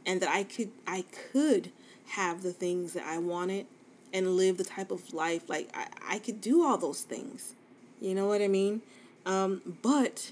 and 0.06 0.22
that 0.22 0.30
I 0.30 0.44
could 0.44 0.72
I 0.88 1.06
could 1.32 1.72
have 2.08 2.44
the 2.44 2.52
things 2.52 2.94
that 2.94 3.06
I 3.06 3.18
wanted 3.18 3.66
and 4.14 4.38
live 4.38 4.58
the 4.58 4.64
type 4.64 4.92
of 4.92 5.14
life 5.14 5.50
like 5.50 5.70
I, 5.74 5.88
I 6.16 6.20
could 6.20 6.42
do 6.42 6.64
all 6.64 6.78
those 6.78 7.02
things. 7.02 7.56
You 8.00 8.14
know 8.14 8.28
what 8.28 8.42
I 8.42 8.48
mean? 8.48 8.82
Um, 9.26 9.62
but 9.82 10.32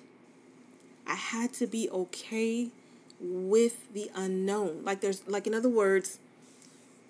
I 1.07 1.15
had 1.15 1.53
to 1.53 1.67
be 1.67 1.89
okay 1.89 2.69
with 3.21 3.93
the 3.93 4.09
unknown. 4.15 4.81
Like 4.83 5.01
there's 5.01 5.27
like 5.27 5.47
in 5.47 5.53
other 5.53 5.69
words, 5.69 6.19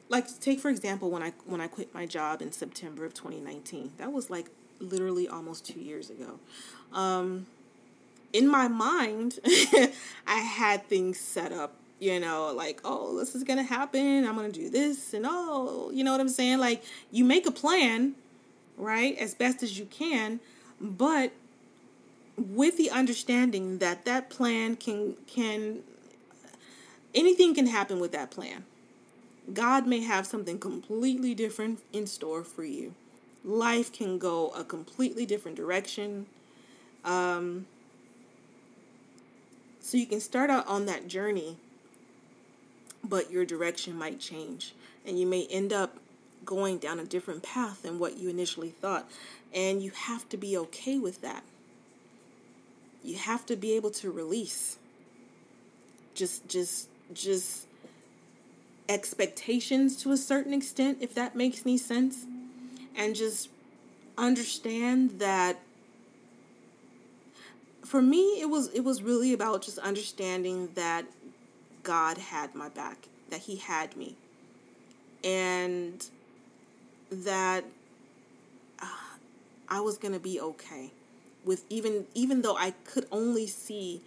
like 0.09 0.27
take 0.39 0.59
for 0.59 0.69
example 0.69 1.09
when 1.09 1.23
I 1.23 1.33
when 1.45 1.61
I 1.61 1.67
quit 1.67 1.93
my 1.93 2.05
job 2.05 2.41
in 2.41 2.51
September 2.51 3.05
of 3.05 3.13
2019. 3.13 3.93
That 3.97 4.11
was 4.11 4.29
like 4.29 4.47
literally 4.79 5.27
almost 5.27 5.65
2 5.65 5.79
years 5.79 6.09
ago. 6.09 6.39
Um, 6.93 7.45
in 8.33 8.47
my 8.47 8.67
mind, 8.67 9.39
I 10.27 10.39
had 10.39 10.87
things 10.87 11.19
set 11.19 11.51
up, 11.51 11.75
you 11.99 12.19
know, 12.19 12.51
like, 12.53 12.81
oh, 12.83 13.17
this 13.17 13.35
is 13.35 13.43
going 13.43 13.57
to 13.57 13.63
happen. 13.63 14.25
I'm 14.25 14.35
going 14.35 14.51
to 14.51 14.59
do 14.59 14.69
this 14.69 15.13
and 15.13 15.25
oh, 15.27 15.91
you 15.93 16.03
know 16.03 16.11
what 16.11 16.21
I'm 16.21 16.29
saying? 16.29 16.59
Like 16.59 16.83
you 17.11 17.23
make 17.23 17.45
a 17.45 17.51
plan, 17.51 18.15
right? 18.77 19.17
As 19.17 19.33
best 19.33 19.63
as 19.63 19.79
you 19.79 19.85
can, 19.85 20.39
but 20.79 21.31
with 22.37 22.77
the 22.77 22.89
understanding 22.89 23.77
that 23.79 24.05
that 24.05 24.29
plan 24.29 24.75
can 24.75 25.15
can 25.27 25.83
anything 27.13 27.53
can 27.53 27.67
happen 27.67 27.99
with 27.99 28.11
that 28.11 28.31
plan 28.31 28.63
God 29.53 29.87
may 29.87 30.01
have 30.01 30.27
something 30.27 30.59
completely 30.59 31.33
different 31.33 31.81
in 31.91 32.07
store 32.07 32.43
for 32.43 32.63
you. 32.63 32.93
Life 33.43 33.91
can 33.91 34.17
go 34.17 34.49
a 34.49 34.63
completely 34.63 35.25
different 35.25 35.57
direction. 35.57 36.27
Um, 37.03 37.65
so 39.79 39.97
you 39.97 40.05
can 40.05 40.21
start 40.21 40.49
out 40.49 40.67
on 40.67 40.85
that 40.85 41.07
journey, 41.07 41.57
but 43.03 43.31
your 43.31 43.45
direction 43.45 43.97
might 43.97 44.19
change. 44.19 44.73
And 45.05 45.19
you 45.19 45.25
may 45.25 45.47
end 45.47 45.73
up 45.73 45.97
going 46.45 46.77
down 46.77 46.99
a 46.99 47.03
different 47.03 47.41
path 47.41 47.81
than 47.81 47.97
what 47.97 48.17
you 48.17 48.29
initially 48.29 48.69
thought. 48.69 49.09
And 49.53 49.81
you 49.81 49.91
have 49.91 50.29
to 50.29 50.37
be 50.37 50.55
okay 50.57 50.99
with 50.99 51.21
that. 51.21 51.43
You 53.03 53.15
have 53.15 53.45
to 53.47 53.55
be 53.55 53.73
able 53.73 53.89
to 53.91 54.11
release. 54.11 54.77
Just, 56.13 56.47
just, 56.47 56.87
just 57.13 57.67
expectations 58.89 59.95
to 59.97 60.11
a 60.11 60.17
certain 60.17 60.53
extent, 60.53 60.97
if 61.01 61.13
that 61.15 61.35
makes 61.35 61.65
any 61.65 61.77
sense, 61.77 62.25
and 62.95 63.15
just 63.15 63.49
understand 64.17 65.19
that 65.19 65.59
for 67.83 68.01
me 68.01 68.39
it 68.41 68.49
was 68.49 68.71
it 68.73 68.81
was 68.81 69.01
really 69.01 69.33
about 69.33 69.61
just 69.61 69.77
understanding 69.79 70.69
that 70.75 71.05
God 71.83 72.17
had 72.17 72.53
my 72.53 72.69
back, 72.69 73.07
that 73.29 73.41
He 73.41 73.55
had 73.55 73.95
me, 73.95 74.15
and 75.23 76.05
that 77.11 77.63
uh, 78.81 79.15
I 79.69 79.79
was 79.81 79.97
gonna 79.97 80.19
be 80.19 80.39
okay 80.39 80.91
with 81.45 81.65
even 81.69 82.05
even 82.13 82.41
though 82.41 82.57
I 82.57 82.71
could 82.85 83.07
only 83.11 83.47
see 83.47 84.01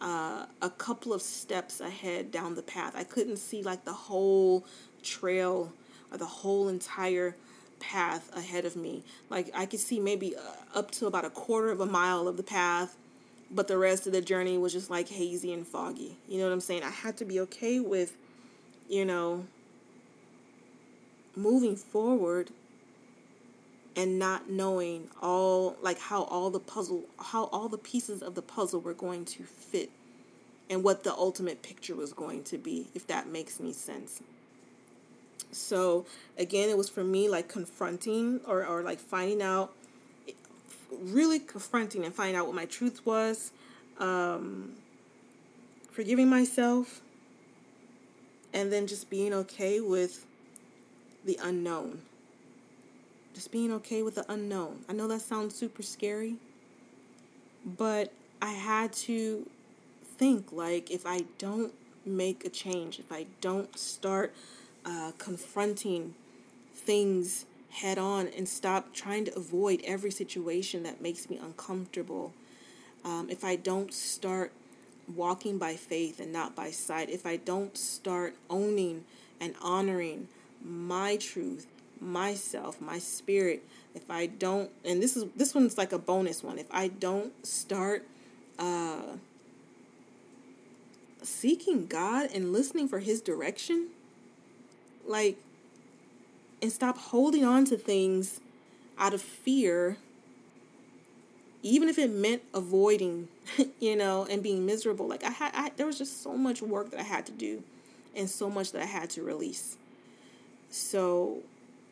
uh, 0.00 0.46
a 0.62 0.70
couple 0.70 1.12
of 1.12 1.22
steps 1.22 1.80
ahead 1.80 2.30
down 2.30 2.54
the 2.54 2.62
path. 2.62 2.94
I 2.96 3.04
couldn't 3.04 3.36
see 3.36 3.62
like 3.62 3.84
the 3.84 3.92
whole 3.92 4.64
trail 5.02 5.72
or 6.10 6.18
the 6.18 6.26
whole 6.26 6.68
entire 6.68 7.36
path 7.78 8.30
ahead 8.36 8.64
of 8.64 8.76
me. 8.76 9.02
Like 9.28 9.50
I 9.54 9.66
could 9.66 9.80
see 9.80 10.00
maybe 10.00 10.36
uh, 10.36 10.78
up 10.78 10.90
to 10.92 11.06
about 11.06 11.24
a 11.24 11.30
quarter 11.30 11.70
of 11.70 11.80
a 11.80 11.86
mile 11.86 12.28
of 12.28 12.36
the 12.36 12.42
path, 12.42 12.96
but 13.50 13.68
the 13.68 13.78
rest 13.78 14.06
of 14.06 14.12
the 14.12 14.20
journey 14.20 14.58
was 14.58 14.72
just 14.72 14.90
like 14.90 15.08
hazy 15.08 15.52
and 15.52 15.66
foggy. 15.66 16.16
You 16.28 16.38
know 16.38 16.44
what 16.44 16.52
I'm 16.52 16.60
saying? 16.60 16.82
I 16.82 16.90
had 16.90 17.16
to 17.18 17.24
be 17.24 17.40
okay 17.40 17.80
with, 17.80 18.16
you 18.88 19.04
know, 19.04 19.44
moving 21.36 21.76
forward 21.76 22.50
and 23.96 24.18
not 24.18 24.48
knowing 24.48 25.08
all 25.20 25.76
like 25.82 25.98
how 25.98 26.24
all 26.24 26.50
the 26.50 26.60
puzzle 26.60 27.04
how 27.18 27.44
all 27.46 27.68
the 27.68 27.78
pieces 27.78 28.22
of 28.22 28.34
the 28.34 28.42
puzzle 28.42 28.80
were 28.80 28.94
going 28.94 29.24
to 29.24 29.42
fit 29.42 29.90
and 30.68 30.84
what 30.84 31.02
the 31.02 31.12
ultimate 31.12 31.62
picture 31.62 31.94
was 31.94 32.12
going 32.12 32.42
to 32.44 32.56
be 32.56 32.86
if 32.94 33.06
that 33.06 33.28
makes 33.28 33.60
any 33.60 33.72
sense. 33.72 34.22
So 35.50 36.06
again 36.38 36.68
it 36.68 36.76
was 36.76 36.88
for 36.88 37.02
me 37.02 37.28
like 37.28 37.48
confronting 37.48 38.40
or, 38.46 38.64
or 38.64 38.82
like 38.82 39.00
finding 39.00 39.42
out 39.42 39.72
really 40.92 41.38
confronting 41.38 42.04
and 42.04 42.14
finding 42.14 42.36
out 42.36 42.46
what 42.46 42.54
my 42.54 42.66
truth 42.66 43.04
was 43.04 43.52
um, 43.98 44.72
forgiving 45.90 46.28
myself 46.28 47.00
and 48.52 48.72
then 48.72 48.86
just 48.86 49.10
being 49.10 49.32
okay 49.32 49.80
with 49.80 50.26
the 51.24 51.38
unknown 51.42 52.02
just 53.34 53.50
being 53.50 53.72
okay 53.72 54.02
with 54.02 54.16
the 54.16 54.30
unknown. 54.32 54.84
I 54.88 54.92
know 54.92 55.08
that 55.08 55.22
sounds 55.22 55.54
super 55.54 55.82
scary, 55.82 56.36
but 57.64 58.12
I 58.42 58.52
had 58.52 58.92
to 58.94 59.48
think 60.16 60.52
like 60.52 60.90
if 60.90 61.06
I 61.06 61.24
don't 61.38 61.72
make 62.04 62.44
a 62.44 62.48
change, 62.48 62.98
if 62.98 63.12
I 63.12 63.26
don't 63.40 63.78
start 63.78 64.34
uh, 64.84 65.12
confronting 65.18 66.14
things 66.74 67.46
head 67.70 67.98
on 67.98 68.26
and 68.28 68.48
stop 68.48 68.92
trying 68.92 69.24
to 69.24 69.36
avoid 69.36 69.80
every 69.84 70.10
situation 70.10 70.82
that 70.82 71.00
makes 71.00 71.30
me 71.30 71.38
uncomfortable, 71.42 72.32
um, 73.04 73.28
if 73.30 73.44
I 73.44 73.56
don't 73.56 73.92
start 73.92 74.52
walking 75.14 75.58
by 75.58 75.74
faith 75.74 76.20
and 76.20 76.32
not 76.32 76.54
by 76.54 76.70
sight, 76.70 77.10
if 77.10 77.26
I 77.26 77.36
don't 77.36 77.76
start 77.76 78.34
owning 78.48 79.04
and 79.40 79.54
honoring 79.62 80.28
my 80.62 81.16
truth 81.16 81.66
myself, 82.00 82.80
my 82.80 82.98
spirit, 82.98 83.62
if 83.94 84.10
I 84.10 84.26
don't, 84.26 84.70
and 84.84 85.02
this 85.02 85.16
is 85.16 85.24
this 85.36 85.54
one's 85.54 85.76
like 85.76 85.92
a 85.92 85.98
bonus 85.98 86.42
one. 86.42 86.58
If 86.58 86.66
I 86.70 86.88
don't 86.88 87.46
start 87.46 88.06
uh, 88.58 89.16
seeking 91.22 91.86
God 91.86 92.30
and 92.32 92.52
listening 92.52 92.88
for 92.88 93.00
His 93.00 93.20
direction, 93.20 93.88
like, 95.06 95.36
and 96.62 96.72
stop 96.72 96.98
holding 96.98 97.44
on 97.44 97.64
to 97.66 97.76
things 97.76 98.40
out 98.98 99.14
of 99.14 99.22
fear, 99.22 99.96
even 101.62 101.88
if 101.88 101.98
it 101.98 102.10
meant 102.10 102.42
avoiding, 102.54 103.28
you 103.80 103.96
know, 103.96 104.26
and 104.30 104.42
being 104.42 104.64
miserable. 104.64 105.08
Like 105.08 105.24
I 105.24 105.30
had, 105.30 105.52
I, 105.54 105.70
there 105.76 105.86
was 105.86 105.98
just 105.98 106.22
so 106.22 106.36
much 106.36 106.62
work 106.62 106.90
that 106.90 107.00
I 107.00 107.04
had 107.04 107.26
to 107.26 107.32
do, 107.32 107.62
and 108.14 108.28
so 108.28 108.48
much 108.48 108.72
that 108.72 108.82
I 108.82 108.86
had 108.86 109.10
to 109.10 109.22
release. 109.22 109.76
So 110.70 111.38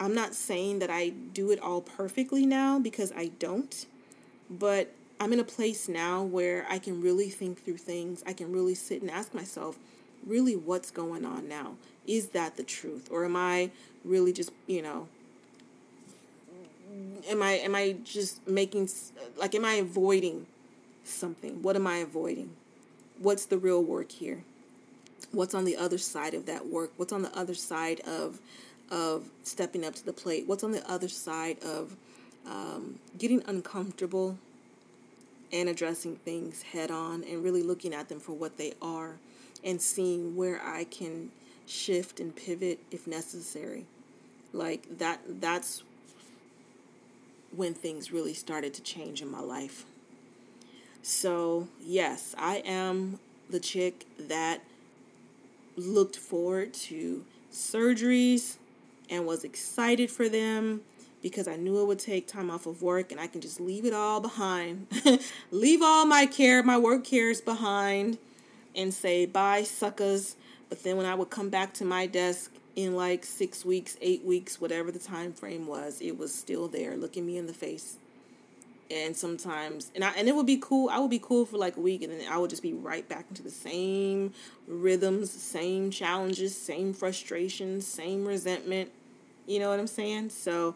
I'm 0.00 0.14
not 0.14 0.34
saying 0.34 0.78
that 0.78 0.90
I 0.90 1.08
do 1.08 1.50
it 1.50 1.60
all 1.60 1.80
perfectly 1.80 2.46
now 2.46 2.78
because 2.78 3.12
I 3.16 3.28
don't, 3.38 3.86
but 4.48 4.92
I'm 5.20 5.32
in 5.32 5.40
a 5.40 5.44
place 5.44 5.88
now 5.88 6.22
where 6.22 6.66
I 6.68 6.78
can 6.78 7.00
really 7.00 7.30
think 7.30 7.64
through 7.64 7.78
things. 7.78 8.22
I 8.26 8.32
can 8.32 8.52
really 8.52 8.74
sit 8.74 9.02
and 9.02 9.10
ask 9.10 9.34
myself, 9.34 9.78
really, 10.26 10.54
what's 10.54 10.90
going 10.90 11.24
on 11.24 11.48
now? 11.48 11.74
Is 12.06 12.28
that 12.28 12.56
the 12.56 12.62
truth? 12.62 13.08
Or 13.10 13.24
am 13.24 13.36
I 13.36 13.70
really 14.04 14.32
just, 14.32 14.52
you 14.66 14.82
know, 14.82 15.08
am 17.28 17.42
I 17.42 17.52
am 17.52 17.74
I 17.74 17.96
just 18.04 18.46
making 18.46 18.88
like 19.36 19.54
am 19.54 19.64
I 19.64 19.74
avoiding 19.74 20.46
something? 21.04 21.62
What 21.62 21.76
am 21.76 21.86
I 21.86 21.96
avoiding? 21.96 22.50
What's 23.18 23.46
the 23.46 23.58
real 23.58 23.82
work 23.82 24.12
here? 24.12 24.44
What's 25.32 25.54
on 25.54 25.64
the 25.64 25.76
other 25.76 25.98
side 25.98 26.34
of 26.34 26.46
that 26.46 26.66
work? 26.68 26.92
What's 26.96 27.12
on 27.12 27.22
the 27.22 27.36
other 27.36 27.54
side 27.54 28.00
of 28.00 28.40
of 28.90 29.28
stepping 29.42 29.84
up 29.84 29.94
to 29.96 30.04
the 30.04 30.12
plate? 30.12 30.46
What's 30.46 30.64
on 30.64 30.72
the 30.72 30.88
other 30.90 31.08
side 31.08 31.62
of 31.62 31.96
um, 32.46 32.98
getting 33.18 33.42
uncomfortable 33.46 34.38
and 35.52 35.68
addressing 35.68 36.16
things 36.16 36.62
head 36.62 36.90
on 36.90 37.24
and 37.24 37.42
really 37.42 37.62
looking 37.62 37.94
at 37.94 38.08
them 38.08 38.20
for 38.20 38.32
what 38.32 38.56
they 38.58 38.74
are 38.80 39.16
and 39.64 39.80
seeing 39.80 40.36
where 40.36 40.60
I 40.62 40.84
can 40.84 41.30
shift 41.66 42.20
and 42.20 42.34
pivot 42.34 42.80
if 42.90 43.06
necessary. 43.06 43.86
Like 44.52 44.98
that 44.98 45.20
that's 45.40 45.82
when 47.54 47.74
things 47.74 48.12
really 48.12 48.34
started 48.34 48.74
to 48.74 48.82
change 48.82 49.22
in 49.22 49.30
my 49.30 49.40
life. 49.40 49.84
So, 51.02 51.68
yes, 51.80 52.34
I 52.36 52.56
am 52.66 53.18
the 53.48 53.60
chick 53.60 54.04
that 54.18 54.62
looked 55.76 56.16
forward 56.16 56.74
to 56.74 57.24
surgeries, 57.52 58.56
and 59.10 59.26
was 59.26 59.44
excited 59.44 60.10
for 60.10 60.28
them 60.28 60.82
because 61.22 61.48
I 61.48 61.56
knew 61.56 61.80
it 61.80 61.86
would 61.86 61.98
take 61.98 62.26
time 62.28 62.50
off 62.50 62.66
of 62.66 62.82
work 62.82 63.10
and 63.10 63.20
I 63.20 63.26
can 63.26 63.40
just 63.40 63.60
leave 63.60 63.84
it 63.84 63.92
all 63.92 64.20
behind. 64.20 64.86
leave 65.50 65.82
all 65.82 66.06
my 66.06 66.26
care, 66.26 66.62
my 66.62 66.78
work 66.78 67.04
cares 67.04 67.40
behind 67.40 68.18
and 68.74 68.92
say 68.94 69.26
bye 69.26 69.62
suckers. 69.62 70.36
But 70.68 70.82
then 70.82 70.96
when 70.96 71.06
I 71.06 71.14
would 71.14 71.30
come 71.30 71.48
back 71.48 71.74
to 71.74 71.84
my 71.84 72.06
desk 72.06 72.52
in 72.76 72.94
like 72.94 73.24
6 73.24 73.64
weeks, 73.64 73.96
8 74.00 74.24
weeks, 74.24 74.60
whatever 74.60 74.92
the 74.92 74.98
time 74.98 75.32
frame 75.32 75.66
was, 75.66 76.00
it 76.00 76.18
was 76.18 76.34
still 76.34 76.68
there 76.68 76.96
looking 76.96 77.26
me 77.26 77.36
in 77.36 77.46
the 77.46 77.54
face. 77.54 77.96
And 78.90 79.14
sometimes 79.14 79.90
and 79.94 80.02
I 80.02 80.12
and 80.12 80.28
it 80.28 80.34
would 80.34 80.46
be 80.46 80.56
cool. 80.56 80.88
I 80.88 80.98
would 80.98 81.10
be 81.10 81.18
cool 81.18 81.44
for 81.44 81.58
like 81.58 81.76
a 81.76 81.80
week 81.80 82.02
and 82.02 82.10
then 82.10 82.20
I 82.30 82.38
would 82.38 82.48
just 82.48 82.62
be 82.62 82.72
right 82.72 83.06
back 83.06 83.26
into 83.28 83.42
the 83.42 83.50
same 83.50 84.32
rhythms, 84.66 85.30
same 85.30 85.90
challenges, 85.90 86.56
same 86.56 86.94
frustrations, 86.94 87.86
same 87.86 88.24
resentment 88.24 88.90
you 89.48 89.58
know 89.58 89.70
what 89.70 89.80
I'm 89.80 89.86
saying? 89.86 90.30
So 90.30 90.74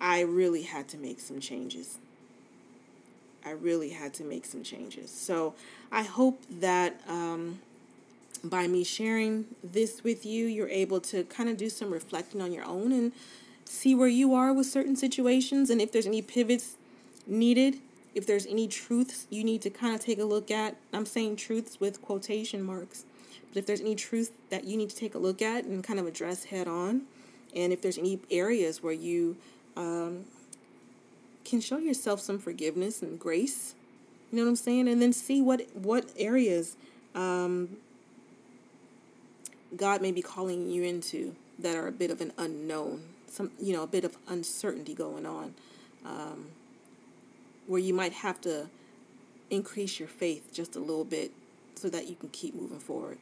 I 0.00 0.20
really 0.20 0.62
had 0.62 0.88
to 0.88 0.98
make 0.98 1.20
some 1.20 1.40
changes. 1.40 1.98
I 3.44 3.50
really 3.50 3.90
had 3.90 4.14
to 4.14 4.24
make 4.24 4.44
some 4.44 4.62
changes. 4.62 5.10
So 5.10 5.54
I 5.90 6.02
hope 6.02 6.42
that 6.50 7.00
um, 7.08 7.60
by 8.44 8.68
me 8.68 8.84
sharing 8.84 9.46
this 9.64 10.04
with 10.04 10.26
you, 10.26 10.46
you're 10.46 10.68
able 10.68 11.00
to 11.00 11.24
kind 11.24 11.48
of 11.48 11.56
do 11.56 11.68
some 11.68 11.90
reflecting 11.90 12.40
on 12.40 12.52
your 12.52 12.64
own 12.64 12.92
and 12.92 13.12
see 13.64 13.94
where 13.94 14.08
you 14.08 14.34
are 14.34 14.52
with 14.52 14.66
certain 14.66 14.96
situations 14.96 15.70
and 15.70 15.80
if 15.80 15.90
there's 15.90 16.06
any 16.06 16.20
pivots 16.20 16.76
needed, 17.26 17.78
if 18.14 18.26
there's 18.26 18.46
any 18.46 18.68
truths 18.68 19.26
you 19.30 19.42
need 19.42 19.62
to 19.62 19.70
kind 19.70 19.94
of 19.94 20.00
take 20.00 20.18
a 20.18 20.24
look 20.24 20.50
at. 20.50 20.76
I'm 20.92 21.06
saying 21.06 21.36
truths 21.36 21.80
with 21.80 22.02
quotation 22.02 22.62
marks. 22.62 23.04
But 23.48 23.58
if 23.58 23.66
there's 23.66 23.80
any 23.80 23.94
truth 23.94 24.32
that 24.50 24.64
you 24.64 24.76
need 24.76 24.90
to 24.90 24.96
take 24.96 25.14
a 25.14 25.18
look 25.18 25.40
at 25.40 25.64
and 25.64 25.82
kind 25.82 25.98
of 25.98 26.06
address 26.06 26.44
head 26.44 26.68
on, 26.68 27.02
and 27.54 27.72
if 27.72 27.82
there's 27.82 27.98
any 27.98 28.18
areas 28.30 28.82
where 28.82 28.92
you 28.92 29.36
um, 29.76 30.24
can 31.44 31.60
show 31.60 31.78
yourself 31.78 32.20
some 32.20 32.38
forgiveness 32.38 33.02
and 33.02 33.18
grace, 33.18 33.74
you 34.30 34.38
know 34.38 34.44
what 34.44 34.50
I'm 34.50 34.56
saying, 34.56 34.88
and 34.88 35.00
then 35.00 35.12
see 35.12 35.40
what 35.40 35.66
what 35.74 36.10
areas 36.16 36.76
um, 37.14 37.76
God 39.76 40.02
may 40.02 40.12
be 40.12 40.22
calling 40.22 40.70
you 40.70 40.82
into 40.82 41.34
that 41.58 41.76
are 41.76 41.86
a 41.86 41.92
bit 41.92 42.10
of 42.10 42.20
an 42.20 42.32
unknown, 42.38 43.02
some 43.28 43.50
you 43.60 43.72
know 43.72 43.82
a 43.82 43.86
bit 43.86 44.04
of 44.04 44.16
uncertainty 44.28 44.94
going 44.94 45.26
on, 45.26 45.54
um, 46.04 46.46
where 47.66 47.80
you 47.80 47.94
might 47.94 48.12
have 48.12 48.40
to 48.42 48.68
increase 49.50 49.98
your 49.98 50.08
faith 50.08 50.50
just 50.52 50.76
a 50.76 50.80
little 50.80 51.04
bit 51.04 51.30
so 51.74 51.88
that 51.90 52.08
you 52.08 52.14
can 52.14 52.30
keep 52.30 52.54
moving 52.54 52.78
forward. 52.78 53.18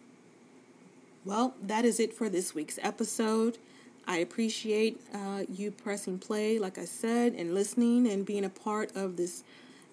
Well, 1.25 1.55
that 1.61 1.85
is 1.85 2.01
it 2.01 2.15
for 2.15 2.29
this 2.29 2.55
week's 2.55 2.79
episode. 2.83 3.59
I 4.07 4.19
appreciate 4.19 5.01
uh, 5.15 5.43
you 5.49 5.71
pressing 5.71 6.19
play, 6.19 6.59
like 6.59 6.79
I 6.79 6.85
said, 6.85 7.35
and 7.35 7.55
listening 7.55 8.09
and 8.09 8.27
being 8.27 8.45
a 8.45 8.49
part 8.49 8.95
of 8.97 9.17
this 9.17 9.45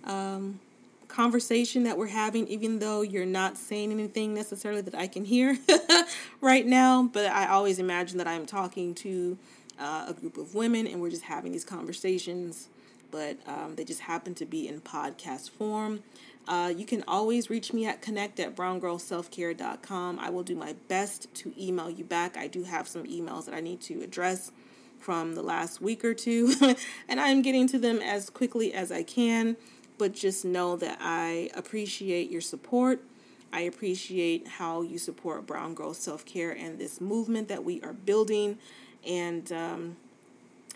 um, 0.03 0.59
conversation 1.07 1.83
that 1.83 1.97
we're 1.97 2.07
having, 2.07 2.47
even 2.47 2.79
though 2.79 3.01
you're 3.01 3.25
not 3.25 3.57
saying 3.57 3.91
anything 3.91 4.33
necessarily 4.33 4.81
that 4.81 4.95
I 4.95 5.07
can 5.07 5.25
hear 5.25 5.57
right 6.41 6.65
now. 6.65 7.03
But 7.03 7.27
I 7.27 7.47
always 7.47 7.79
imagine 7.79 8.17
that 8.17 8.27
I'm 8.27 8.45
talking 8.45 8.95
to 8.95 9.37
uh, 9.79 10.05
a 10.07 10.13
group 10.13 10.37
of 10.37 10.55
women 10.55 10.87
and 10.87 11.01
we're 11.01 11.11
just 11.11 11.23
having 11.23 11.51
these 11.51 11.65
conversations 11.65 12.69
but 13.11 13.37
um, 13.47 13.75
they 13.75 13.83
just 13.83 14.01
happen 14.01 14.33
to 14.35 14.45
be 14.45 14.67
in 14.67 14.81
podcast 14.81 15.49
form. 15.49 16.03
Uh, 16.47 16.73
you 16.75 16.85
can 16.85 17.03
always 17.07 17.49
reach 17.49 17.73
me 17.73 17.85
at 17.85 18.01
connect 18.01 18.39
at 18.39 18.55
browngirlselfcare.com. 18.55 20.19
I 20.19 20.29
will 20.29 20.43
do 20.43 20.55
my 20.55 20.75
best 20.87 21.33
to 21.35 21.53
email 21.61 21.89
you 21.89 22.05
back. 22.05 22.37
I 22.37 22.47
do 22.47 22.63
have 22.63 22.87
some 22.87 23.03
emails 23.03 23.45
that 23.45 23.53
I 23.53 23.59
need 23.59 23.81
to 23.81 24.01
address 24.01 24.51
from 24.99 25.35
the 25.35 25.41
last 25.41 25.81
week 25.81 26.03
or 26.05 26.13
two, 26.13 26.53
and 27.07 27.19
I'm 27.19 27.41
getting 27.41 27.67
to 27.69 27.79
them 27.79 27.99
as 27.99 28.29
quickly 28.29 28.73
as 28.73 28.91
I 28.91 29.03
can. 29.03 29.57
But 29.97 30.13
just 30.13 30.45
know 30.45 30.75
that 30.77 30.99
I 31.01 31.49
appreciate 31.55 32.29
your 32.29 32.41
support. 32.41 33.03
I 33.51 33.61
appreciate 33.61 34.47
how 34.47 34.81
you 34.81 34.97
support 34.97 35.47
Brown 35.47 35.73
Girl 35.73 35.93
Self 35.93 36.23
Care 36.25 36.51
and 36.51 36.77
this 36.77 37.01
movement 37.01 37.47
that 37.47 37.63
we 37.63 37.81
are 37.81 37.93
building. 37.93 38.57
And 39.05 39.51
um, 39.51 39.95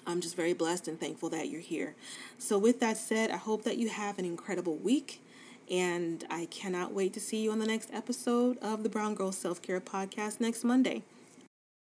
I'm 0.07 0.21
just 0.21 0.35
very 0.35 0.53
blessed 0.53 0.87
and 0.87 0.99
thankful 0.99 1.29
that 1.29 1.49
you're 1.49 1.61
here. 1.61 1.95
So, 2.37 2.57
with 2.57 2.79
that 2.79 2.97
said, 2.97 3.29
I 3.29 3.37
hope 3.37 3.63
that 3.63 3.77
you 3.77 3.89
have 3.89 4.17
an 4.17 4.25
incredible 4.25 4.75
week. 4.77 5.21
And 5.71 6.25
I 6.29 6.47
cannot 6.47 6.93
wait 6.93 7.13
to 7.13 7.21
see 7.21 7.41
you 7.41 7.51
on 7.51 7.59
the 7.59 7.65
next 7.65 7.89
episode 7.93 8.57
of 8.57 8.83
the 8.83 8.89
Brown 8.89 9.15
Girl 9.15 9.31
Self 9.31 9.61
Care 9.61 9.79
Podcast 9.79 10.41
next 10.41 10.65
Monday. 10.65 11.03